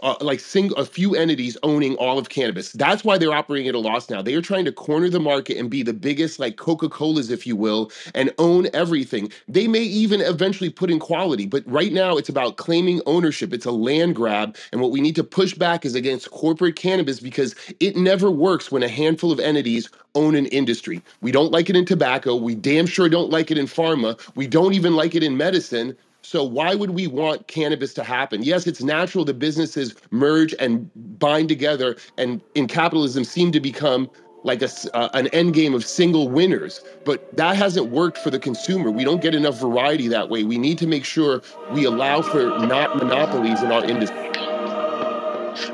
[0.01, 2.71] uh, like single a few entities owning all of cannabis.
[2.73, 4.21] That's why they're operating at a loss now.
[4.21, 7.55] They are trying to corner the market and be the biggest like Coca-Colas if you
[7.55, 9.31] will and own everything.
[9.47, 13.53] They may even eventually put in quality, but right now it's about claiming ownership.
[13.53, 17.19] It's a land grab and what we need to push back is against corporate cannabis
[17.19, 21.01] because it never works when a handful of entities own an industry.
[21.21, 24.47] We don't like it in tobacco, we damn sure don't like it in pharma, we
[24.47, 25.97] don't even like it in medicine.
[26.25, 28.41] So why would we want cannabis to happen?
[28.41, 34.09] Yes, it's natural that businesses merge and bind together, and in capitalism seem to become
[34.43, 36.83] like a, uh, an end game of single winners.
[37.03, 38.89] But that hasn't worked for the consumer.
[38.89, 40.43] We don't get enough variety that way.
[40.43, 44.31] We need to make sure we allow for not monopolies in our industry.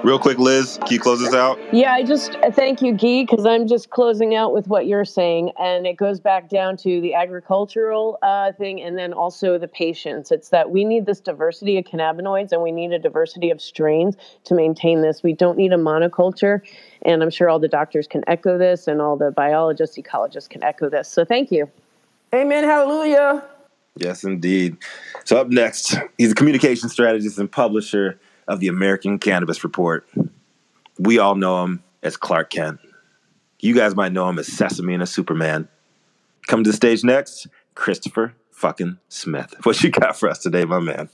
[0.04, 1.60] Real quick, Liz, can you close this out?
[1.74, 5.06] Yeah, I just uh, thank you, Guy, because I'm just closing out with what you're
[5.06, 9.68] saying, and it goes back down to the agricultural uh, thing, and then also the
[9.68, 10.32] patients.
[10.32, 14.16] It's that we need this diversity of cannabinoids, and we need a diversity of strains
[14.46, 15.24] to maintain this.
[15.24, 16.62] We don't need a monoculture,
[17.02, 20.64] and I'm sure all the doctors can echo this, and all the biologists, ecologists can
[20.64, 21.08] echo this.
[21.08, 21.70] So thank you.
[22.34, 22.64] Amen.
[22.64, 23.44] Hallelujah.
[23.98, 24.78] Yes, indeed.
[25.26, 30.08] So up next, he's a communication strategist and publisher of the American Cannabis Report.
[31.00, 32.80] We all know him as Clark Kent.
[33.60, 35.68] You guys might know him as Sesame and a Superman.
[36.48, 39.56] Come to the stage next, Christopher fucking Smith.
[39.64, 41.10] What you got for us today, my man?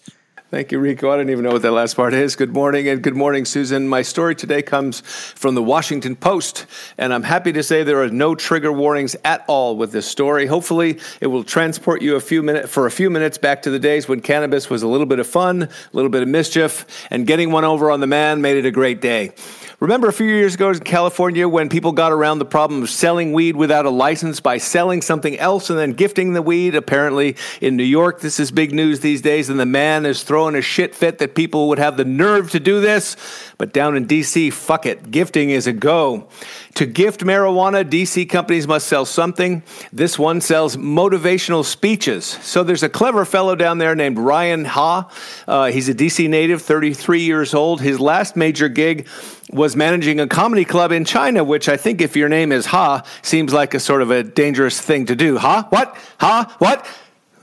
[0.50, 1.12] Thank you, Rico.
[1.12, 2.38] I don't even know what that last part is.
[2.38, 3.86] Good morning and good morning, Susan.
[3.86, 6.68] My story today comes from the Washington Post,
[6.98, 10.46] and I'm happy to say there are no trigger warnings at all with this story.
[10.46, 13.78] Hopefully, it will transport you a few minutes for a few minutes back to the
[13.78, 17.28] days when cannabis was a little bit of fun, a little bit of mischief, and
[17.28, 19.34] getting one over on the man made it a great day.
[19.80, 23.32] Remember a few years ago in California when people got around the problem of selling
[23.32, 26.74] weed without a license by selling something else and then gifting the weed?
[26.74, 30.56] Apparently, in New York, this is big news these days, and the man is throwing
[30.56, 33.16] a shit fit that people would have the nerve to do this.
[33.60, 35.12] But down in DC, fuck it.
[35.12, 36.28] Gifting is a go.
[36.74, 39.62] To gift marijuana, DC companies must sell something.
[39.94, 42.26] This one sells motivational speeches.
[42.26, 45.12] So there's a clever fellow down there named Ryan Ha.
[45.48, 47.82] Uh, he's a DC native, 33 years old.
[47.82, 49.08] His last major gig
[49.50, 53.04] was managing a comedy club in China, which I think if your name is Ha,
[53.22, 55.38] seems like a sort of a dangerous thing to do.
[55.38, 55.68] Ha?
[55.70, 55.98] What?
[56.20, 56.56] Ha?
[56.60, 56.86] What?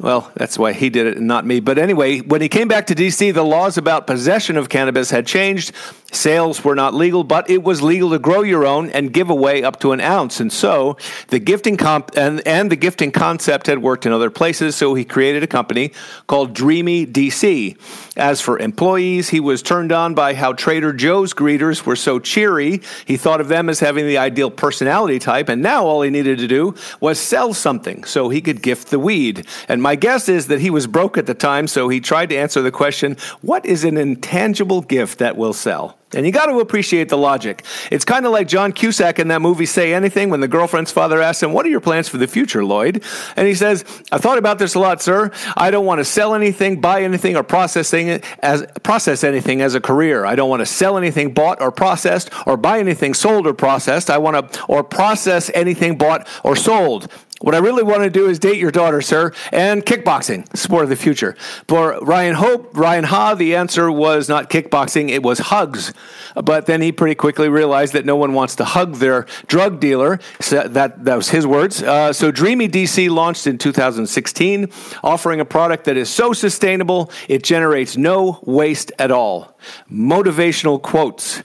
[0.01, 1.61] Well, that's why he did it and not me.
[1.61, 5.25] But anyway, when he came back to DC, the laws about possession of cannabis had
[5.27, 5.73] changed.
[6.11, 9.63] Sales were not legal, but it was legal to grow your own and give away
[9.63, 10.41] up to an ounce.
[10.41, 10.97] And so
[11.29, 14.77] the gifting comp and, and the gifting concept had worked in other places.
[14.77, 15.93] So he created a company
[16.27, 17.77] called Dreamy DC.
[18.17, 22.81] As for employees, he was turned on by how Trader Joe's greeters were so cheery.
[23.07, 25.49] He thought of them as having the ideal personality type.
[25.49, 29.01] And now all he needed to do was sell something so he could gift the
[29.01, 29.47] weed.
[29.69, 31.67] And my guess is that he was broke at the time.
[31.69, 35.99] So he tried to answer the question what is an intangible gift that will sell?
[36.15, 37.65] And you got to appreciate the logic.
[37.91, 41.21] It's kind of like John Cusack in that movie Say Anything when the girlfriend's father
[41.21, 43.05] asks him, What are your plans for the future, Lloyd?
[43.37, 45.31] And he says, I thought about this a lot, sir.
[45.55, 49.81] I don't want to sell anything, buy anything, or process, as, process anything as a
[49.81, 50.25] career.
[50.25, 54.09] I don't want to sell anything bought or processed, or buy anything sold or processed.
[54.09, 57.13] I want to, or process anything bought or sold.
[57.45, 60.89] What I really want to do is date your daughter, sir, and kickboxing, sport of
[60.89, 61.37] the future.
[61.69, 65.93] For Ryan Hope, Ryan Ha, the answer was not kickboxing, it was hugs.
[66.35, 70.21] But then he pretty quickly realized that no one wants to hug their drug dealer.
[70.41, 71.83] So that, that was his words.
[71.83, 74.71] Uh, so Dreamy DC launched in 2016,
[75.03, 79.55] offering a product that is so sustainable, it generates no waste at all.
[79.93, 81.43] Motivational quotes.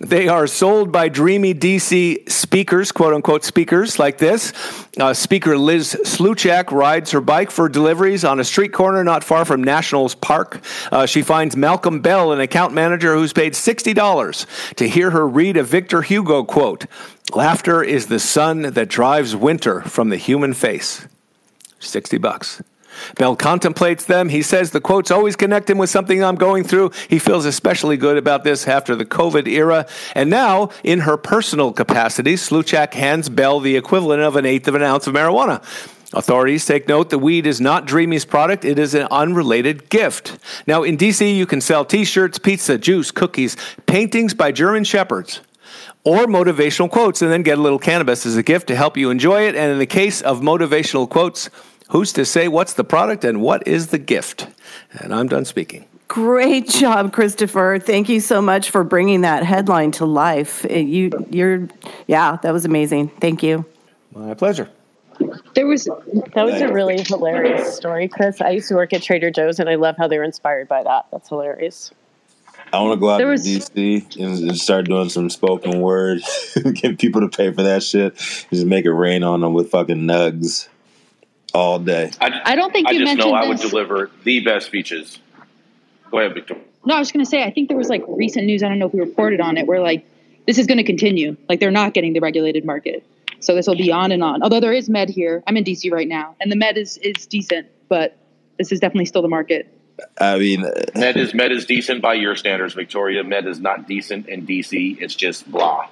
[0.00, 4.54] They are sold by Dreamy DC speakers, quote unquote speakers like this.
[4.98, 9.44] Uh, speaker Liz Sluchak rides her bike for deliveries on a street corner not far
[9.44, 10.62] from Nationals Park.
[10.90, 15.58] Uh, she finds Malcolm Bell, an account manager who's paid $60 to hear her read
[15.58, 16.86] a Victor Hugo quote
[17.34, 21.06] Laughter is the sun that drives winter from the human face.
[21.78, 22.62] 60 bucks.
[23.16, 24.28] Bell contemplates them.
[24.28, 26.92] He says the quotes always connect him with something I'm going through.
[27.08, 29.86] He feels especially good about this after the COVID era.
[30.14, 34.74] And now, in her personal capacity, Sluchak hands Bell the equivalent of an eighth of
[34.74, 35.62] an ounce of marijuana.
[36.12, 40.38] Authorities take note the weed is not Dreamy's product, it is an unrelated gift.
[40.66, 45.40] Now, in DC, you can sell t shirts, pizza, juice, cookies, paintings by German Shepherds
[46.04, 49.10] or motivational quotes, and then get a little cannabis as a gift to help you
[49.10, 49.54] enjoy it.
[49.54, 51.50] And in the case of motivational quotes,
[51.90, 54.46] Who's to say what's the product and what is the gift?
[54.92, 55.86] And I'm done speaking.
[56.06, 57.78] Great job, Christopher.
[57.80, 60.64] Thank you so much for bringing that headline to life.
[60.68, 61.68] You, you're,
[62.06, 63.08] yeah, that was amazing.
[63.20, 63.64] Thank you.
[64.14, 64.68] My pleasure.
[65.54, 68.40] There was that was a really hilarious story, Chris.
[68.40, 70.82] I used to work at Trader Joe's, and I love how they were inspired by
[70.82, 71.06] that.
[71.12, 71.90] That's hilarious.
[72.72, 75.80] I want to go out There to was- DC and, and start doing some spoken
[75.80, 76.22] word,
[76.74, 78.16] get people to pay for that shit.
[78.16, 80.68] Just make it rain on them with fucking nugs
[81.52, 82.10] all day.
[82.20, 83.70] I don't think I you just know mentioned I would this.
[83.70, 85.18] deliver the best speeches.
[86.10, 86.56] Go ahead, Victor.
[86.84, 88.62] No, I was going to say, I think there was like recent news.
[88.62, 90.04] I don't know if we reported on it, where like
[90.46, 91.36] this is going to continue.
[91.48, 93.04] Like they're not getting the regulated market,
[93.40, 94.42] so this will be on and on.
[94.42, 97.26] Although there is med here, I'm in DC right now, and the med is is
[97.26, 98.16] decent, but
[98.58, 99.68] this is definitely still the market.
[100.18, 103.22] I mean, uh, Med is Med is decent by your standards, Victoria.
[103.22, 105.00] Med is not decent in DC.
[105.00, 105.88] It's just blah.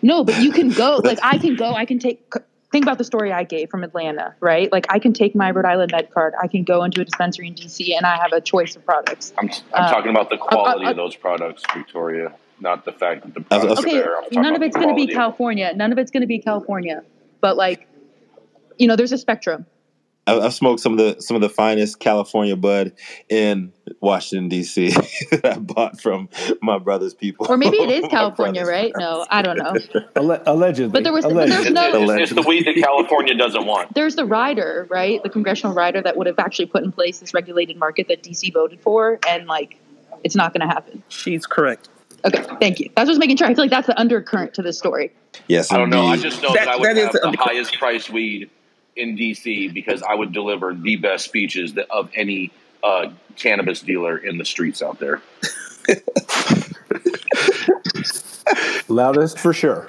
[0.00, 1.00] No, but you can go.
[1.04, 1.74] Like I can go.
[1.74, 2.32] I can take.
[2.72, 4.72] Think about the story I gave from Atlanta, right?
[4.72, 6.32] Like I can take my Rhode Island med card.
[6.42, 9.34] I can go into a dispensary in DC, and I have a choice of products.
[9.38, 12.92] I'm I'm Uh, talking about the quality uh, uh, of those products, Victoria, not the
[12.92, 14.16] fact that the I was- products okay, are there.
[14.36, 15.70] I'm none of it's going to be California.
[15.76, 17.02] None of it's going to be California.
[17.42, 17.86] But like,
[18.78, 19.66] you know, there's a spectrum.
[20.26, 22.92] I- I've smoked some of the some of the finest California bud
[23.28, 24.90] in Washington D.C.
[25.32, 26.28] that I bought from
[26.60, 27.46] my brother's people.
[27.48, 28.92] Or maybe it is California, right?
[28.96, 29.74] No, I don't know.
[30.16, 30.92] Alle- allegedly.
[30.92, 31.72] But there was- but allegedly.
[31.72, 33.94] there's no- It's, it's the weed that California doesn't want.
[33.94, 35.20] There's the rider, right?
[35.22, 38.52] The congressional rider that would have actually put in place this regulated market that DC
[38.52, 39.76] voted for, and like,
[40.22, 41.02] it's not going to happen.
[41.08, 41.88] She's correct.
[42.24, 42.88] Okay, thank you.
[42.94, 43.48] That's just making sure.
[43.48, 45.10] I feel like that's the undercurrent to this story.
[45.48, 46.06] Yes, I don't know.
[46.06, 48.48] I just know that, That- I would that is have the- the highest priced weed
[48.96, 54.16] in DC because I would deliver the best speeches that, of any uh, cannabis dealer
[54.16, 55.22] in the streets out there.
[58.88, 59.88] Loudest for sure.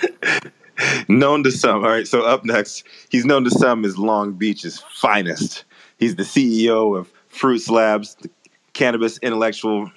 [1.07, 1.83] known to some.
[1.83, 5.65] All right, so up next, he's known to some as Long Beach's finest.
[5.97, 8.29] He's the CEO of Fruits Labs, the
[8.73, 9.91] cannabis intellectual,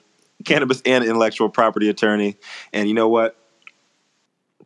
[0.44, 2.36] cannabis and intellectual property attorney.
[2.72, 3.36] And you know what?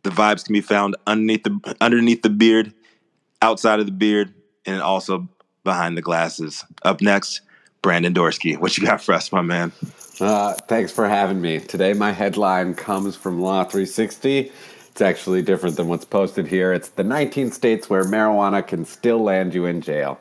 [0.03, 2.73] The vibes can be found underneath the underneath the beard,
[3.41, 4.33] outside of the beard,
[4.65, 5.27] and also
[5.63, 6.63] behind the glasses.
[6.83, 7.41] Up next,
[7.81, 8.57] Brandon Dorsky.
[8.57, 9.71] What you got for us, my man?
[10.19, 11.59] Uh, thanks for having me.
[11.59, 14.51] Today, my headline comes from Law 360.
[14.89, 16.73] It's actually different than what's posted here.
[16.73, 20.19] It's the 19 states where marijuana can still land you in jail.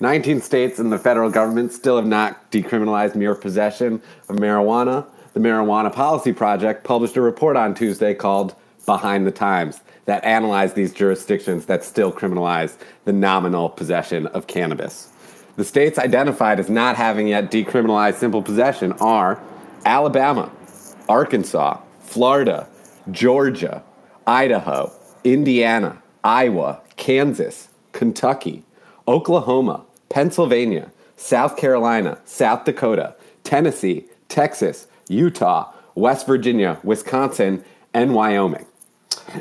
[0.00, 5.06] 19 states and the federal government still have not decriminalized mere possession of marijuana.
[5.32, 8.54] The Marijuana Policy Project published a report on Tuesday called
[8.86, 15.12] Behind the Times that analyzed these jurisdictions that still criminalize the nominal possession of cannabis.
[15.56, 19.38] The states identified as not having yet decriminalized simple possession are
[19.84, 20.50] Alabama,
[21.10, 22.66] Arkansas, Florida,
[23.10, 23.84] Georgia,
[24.26, 24.90] Idaho,
[25.24, 28.64] Indiana, Iowa, Kansas, Kentucky,
[29.06, 38.64] Oklahoma, Pennsylvania, South Carolina, South Dakota, Tennessee, Texas, Utah, West Virginia, Wisconsin, and Wyoming.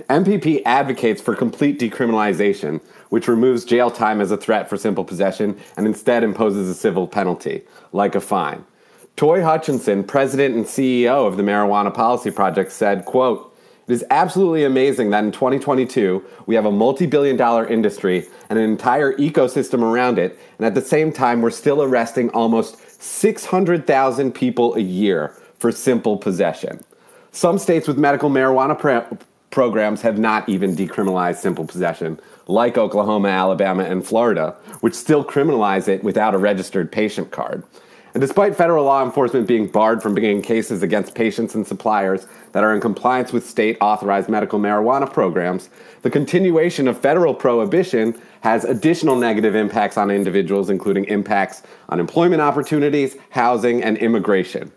[0.09, 5.57] MPP advocates for complete decriminalization, which removes jail time as a threat for simple possession
[5.77, 7.63] and instead imposes a civil penalty,
[7.93, 8.65] like a fine.
[9.15, 13.53] Toy Hutchinson, president and CEO of the Marijuana Policy Project, said, quote,
[13.87, 18.69] it is absolutely amazing that in 2022 we have a multi-billion dollar industry and an
[18.69, 24.75] entire ecosystem around it, and at the same time we're still arresting almost 600,000 people
[24.75, 26.83] a year for simple possession.
[27.31, 28.77] Some states with medical marijuana
[29.49, 35.87] programs have not even decriminalized simple possession, like Oklahoma, Alabama, and Florida, which still criminalize
[35.87, 37.63] it without a registered patient card.
[38.13, 42.63] And despite federal law enforcement being barred from bringing cases against patients and suppliers that
[42.63, 45.69] are in compliance with state authorized medical marijuana programs,
[46.01, 52.41] the continuation of federal prohibition has additional negative impacts on individuals, including impacts on employment
[52.41, 54.71] opportunities, housing, and immigration.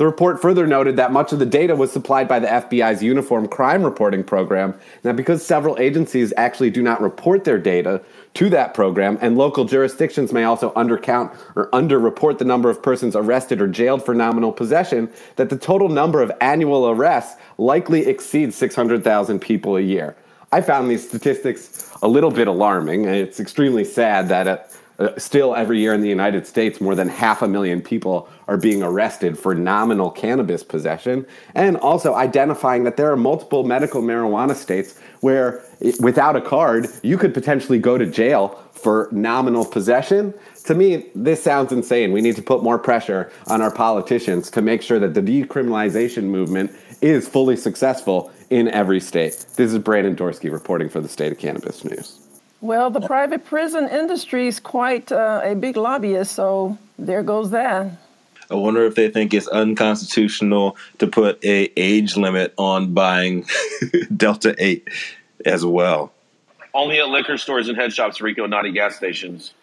[0.00, 3.46] The report further noted that much of the data was supplied by the FBI's Uniform
[3.46, 4.72] Crime Reporting Program,
[5.02, 8.00] that because several agencies actually do not report their data
[8.32, 13.14] to that program, and local jurisdictions may also undercount or underreport the number of persons
[13.14, 18.56] arrested or jailed for nominal possession, that the total number of annual arrests likely exceeds
[18.56, 20.16] 600,000 people a year.
[20.50, 24.56] I found these statistics a little bit alarming, and it's extremely sad that uh,
[25.00, 28.56] uh, still every year in the United States, more than half a million people are
[28.56, 31.24] being arrested for nominal cannabis possession,
[31.54, 35.62] and also identifying that there are multiple medical marijuana states where,
[36.00, 40.34] without a card, you could potentially go to jail for nominal possession.
[40.64, 42.10] To me, this sounds insane.
[42.10, 46.24] We need to put more pressure on our politicians to make sure that the decriminalization
[46.24, 49.46] movement is fully successful in every state.
[49.54, 52.18] This is Brandon Dorsky reporting for the State of Cannabis News.
[52.60, 57.92] Well, the private prison industry is quite uh, a big lobbyist, so there goes that.
[58.50, 63.46] I wonder if they think it's unconstitutional to put a age limit on buying
[64.16, 64.88] Delta Eight
[65.44, 66.12] as well.
[66.74, 69.54] Only at liquor stores and head shops, Rico, not at gas stations.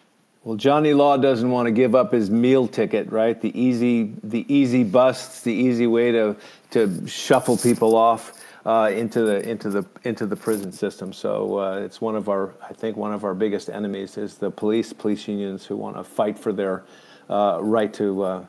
[0.44, 3.40] Well, Johnny Law doesn't want to give up his meal ticket, right?
[3.40, 6.36] The easy, the easy busts, the easy way to
[6.70, 11.12] to shuffle people off uh, into the into the into the prison system.
[11.12, 14.50] So uh, it's one of our, I think, one of our biggest enemies is the
[14.50, 16.84] police, police unions who want to fight for their
[17.28, 18.46] uh, right to uh,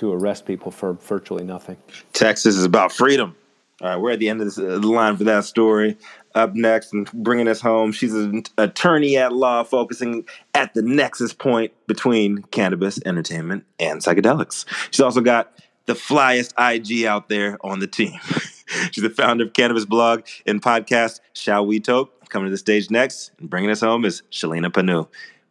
[0.00, 1.76] to arrest people for virtually nothing.
[2.14, 3.36] Texas is about freedom.
[3.82, 5.96] All right, we're at the end of uh, the line for that story.
[6.34, 11.32] Up next and bringing us home, she's an attorney at law focusing at the nexus
[11.32, 14.64] point between cannabis, entertainment, and psychedelics.
[14.90, 15.52] She's also got
[15.86, 18.18] the flyest IG out there on the team.
[18.90, 22.28] she's the founder of Cannabis Blog and podcast Shall We Toke.
[22.28, 25.08] Coming to the stage next and bringing us home is Shalina Pannu.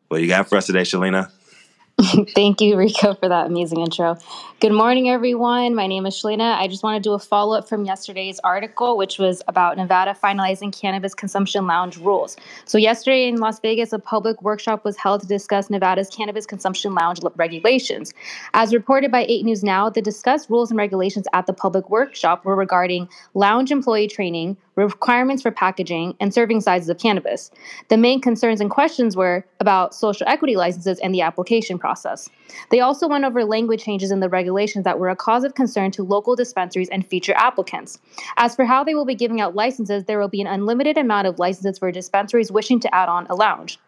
[0.07, 1.29] What you got for us today, Shalina?
[2.33, 4.17] Thank you, Rico, for that amazing intro.
[4.61, 5.75] Good morning, everyone.
[5.75, 6.57] My name is Shalina.
[6.57, 10.15] I just want to do a follow up from yesterday's article, which was about Nevada
[10.21, 12.37] finalizing cannabis consumption lounge rules.
[12.63, 16.93] So, yesterday in Las Vegas, a public workshop was held to discuss Nevada's cannabis consumption
[16.93, 18.13] lounge regulations.
[18.53, 22.45] As reported by 8 News Now, the discussed rules and regulations at the public workshop
[22.45, 27.51] were regarding lounge employee training, requirements for packaging, and serving sizes of cannabis.
[27.89, 32.29] The main concerns and questions were about social equity licenses and the application process.
[32.69, 35.91] They also went over language changes in the regulations that were a cause of concern
[35.91, 37.99] to local dispensaries and future applicants.
[38.37, 41.27] As for how they will be giving out licenses, there will be an unlimited amount
[41.27, 43.79] of licenses for dispensaries wishing to add on a lounge.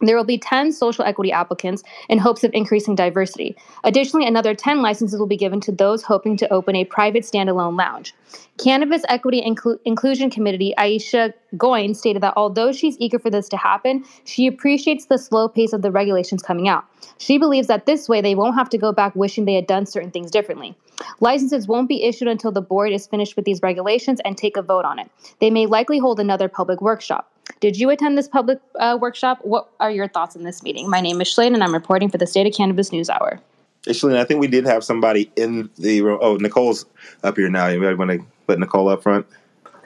[0.00, 3.56] There will be 10 social equity applicants in hopes of increasing diversity.
[3.82, 7.78] Additionally, another 10 licenses will be given to those hoping to open a private standalone
[7.78, 8.14] lounge.
[8.58, 13.56] Cannabis Equity Inclu- Inclusion Committee Aisha Goin stated that although she's eager for this to
[13.56, 16.84] happen, she appreciates the slow pace of the regulations coming out.
[17.18, 19.86] She believes that this way they won't have to go back wishing they had done
[19.86, 20.76] certain things differently.
[21.20, 24.62] Licenses won't be issued until the board is finished with these regulations and take a
[24.62, 25.10] vote on it.
[25.40, 27.30] They may likely hold another public workshop.
[27.60, 29.38] Did you attend this public uh, workshop?
[29.42, 30.90] What are your thoughts on this meeting?
[30.90, 33.40] My name is Shalane, and I'm reporting for the State of Cannabis News Hour.
[33.88, 36.18] Actually, I think we did have somebody in the room.
[36.20, 36.84] Oh, Nicole's
[37.22, 37.68] up here now.
[37.68, 39.26] You want to put Nicole up front?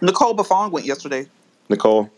[0.00, 1.26] Nicole Buffon went yesterday.
[1.68, 2.10] Nicole?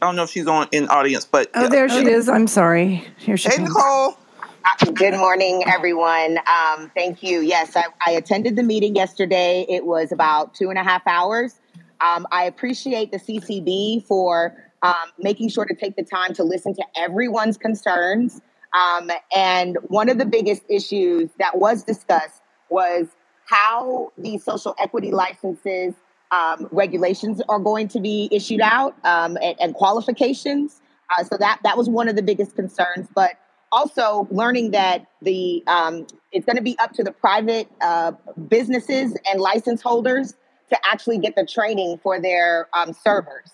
[0.00, 1.68] I don't know if she's on in audience, but oh, yeah.
[1.68, 2.28] there she is.
[2.28, 3.04] I'm sorry.
[3.18, 3.54] Here she is.
[3.54, 3.74] hey, comes.
[3.74, 4.18] Nicole.
[4.94, 6.38] Good morning, everyone.
[6.38, 7.40] Um, thank you.
[7.40, 9.66] Yes, I, I, attended the meeting yesterday.
[9.68, 11.60] It was about two and a half hours.
[12.00, 16.74] Um, I appreciate the CCB for um, making sure to take the time to listen
[16.74, 18.40] to everyone's concerns.
[18.74, 23.06] Um, and one of the biggest issues that was discussed was
[23.46, 25.94] how the social equity licenses
[26.32, 30.80] um, regulations are going to be issued out um, and, and, qualifications.
[31.16, 33.06] Uh, so that that was one of the biggest concerns.
[33.14, 33.32] But
[33.70, 38.12] also learning that the um, it's going to be up to the private uh,
[38.48, 40.34] businesses and license holders
[40.70, 43.50] to actually get the training for their um, servers.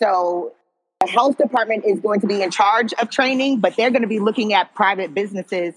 [0.00, 0.52] So
[1.00, 4.08] the health department is going to be in charge of training, but they're going to
[4.08, 5.74] be looking at private businesses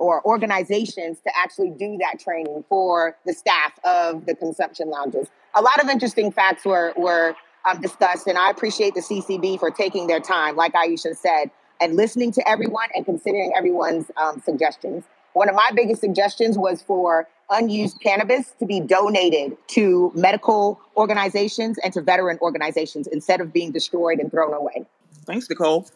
[0.00, 5.28] or organizations to actually do that training for the staff of the consumption lounges.
[5.54, 9.70] A lot of interesting facts were were um, discussed, and I appreciate the CCB for
[9.70, 15.04] taking their time, like Aisha said, and listening to everyone and considering everyone's um, suggestions.
[15.34, 21.78] One of my biggest suggestions was for unused cannabis to be donated to medical organizations
[21.78, 24.86] and to veteran organizations instead of being destroyed and thrown away.
[25.24, 25.86] Thanks, Nicole.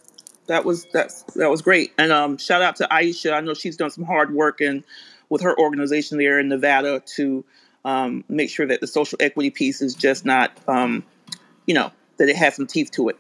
[0.47, 1.93] That was that's that was great.
[1.99, 3.33] And um, shout out to Aisha.
[3.33, 4.83] I know she's done some hard work and
[5.29, 7.45] with her organization there in Nevada to
[7.85, 11.05] um, make sure that the social equity piece is just not, um,
[11.67, 13.19] you know, that it has some teeth to it.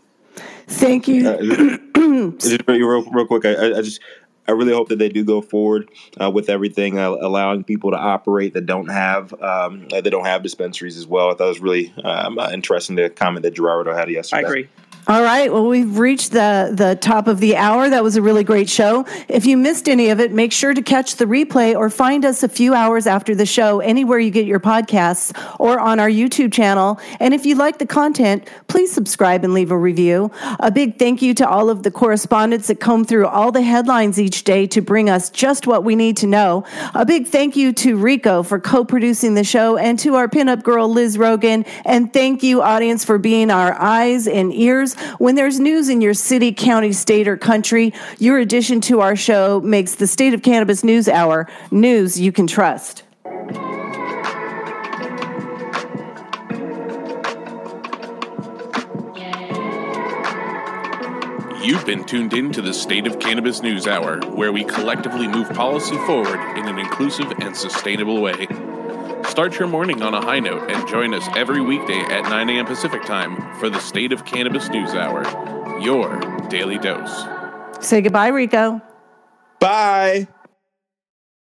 [0.66, 1.28] Thank you.
[1.28, 4.00] Uh, just real, real quick, I, I, just
[4.48, 5.90] I really hope that they do go forward
[6.20, 10.42] uh, with everything, uh, allowing people to operate that don't have um, that don't have
[10.42, 11.30] dispensaries as well.
[11.30, 14.40] I thought it was really um, uh, interesting the comment that Gerardo had yesterday.
[14.40, 14.68] I agree.
[15.08, 15.50] All right.
[15.50, 17.88] Well, we've reached the, the top of the hour.
[17.88, 19.06] That was a really great show.
[19.26, 22.42] If you missed any of it, make sure to catch the replay or find us
[22.42, 26.52] a few hours after the show anywhere you get your podcasts or on our YouTube
[26.52, 27.00] channel.
[27.20, 30.30] And if you like the content, please subscribe and leave a review.
[30.60, 34.20] A big thank you to all of the correspondents that comb through all the headlines
[34.20, 36.64] each day to bring us just what we need to know.
[36.92, 40.62] A big thank you to Rico for co producing the show and to our pinup
[40.62, 41.64] girl, Liz Rogan.
[41.86, 46.14] And thank you, audience, for being our eyes and ears when there's news in your
[46.14, 50.84] city, county, state, or country, your addition to our show makes the State of Cannabis
[50.84, 53.04] News Hour news you can trust.
[61.68, 65.50] You've been tuned in to the State of Cannabis News Hour, where we collectively move
[65.50, 68.46] policy forward in an inclusive and sustainable way.
[69.38, 72.66] Start your morning on a high note and join us every weekday at 9 a.m.
[72.66, 75.22] Pacific Time for the State of Cannabis News Hour,
[75.80, 76.18] your
[76.48, 77.24] daily dose.
[77.78, 78.82] Say goodbye, Rico.
[79.60, 80.26] Bye.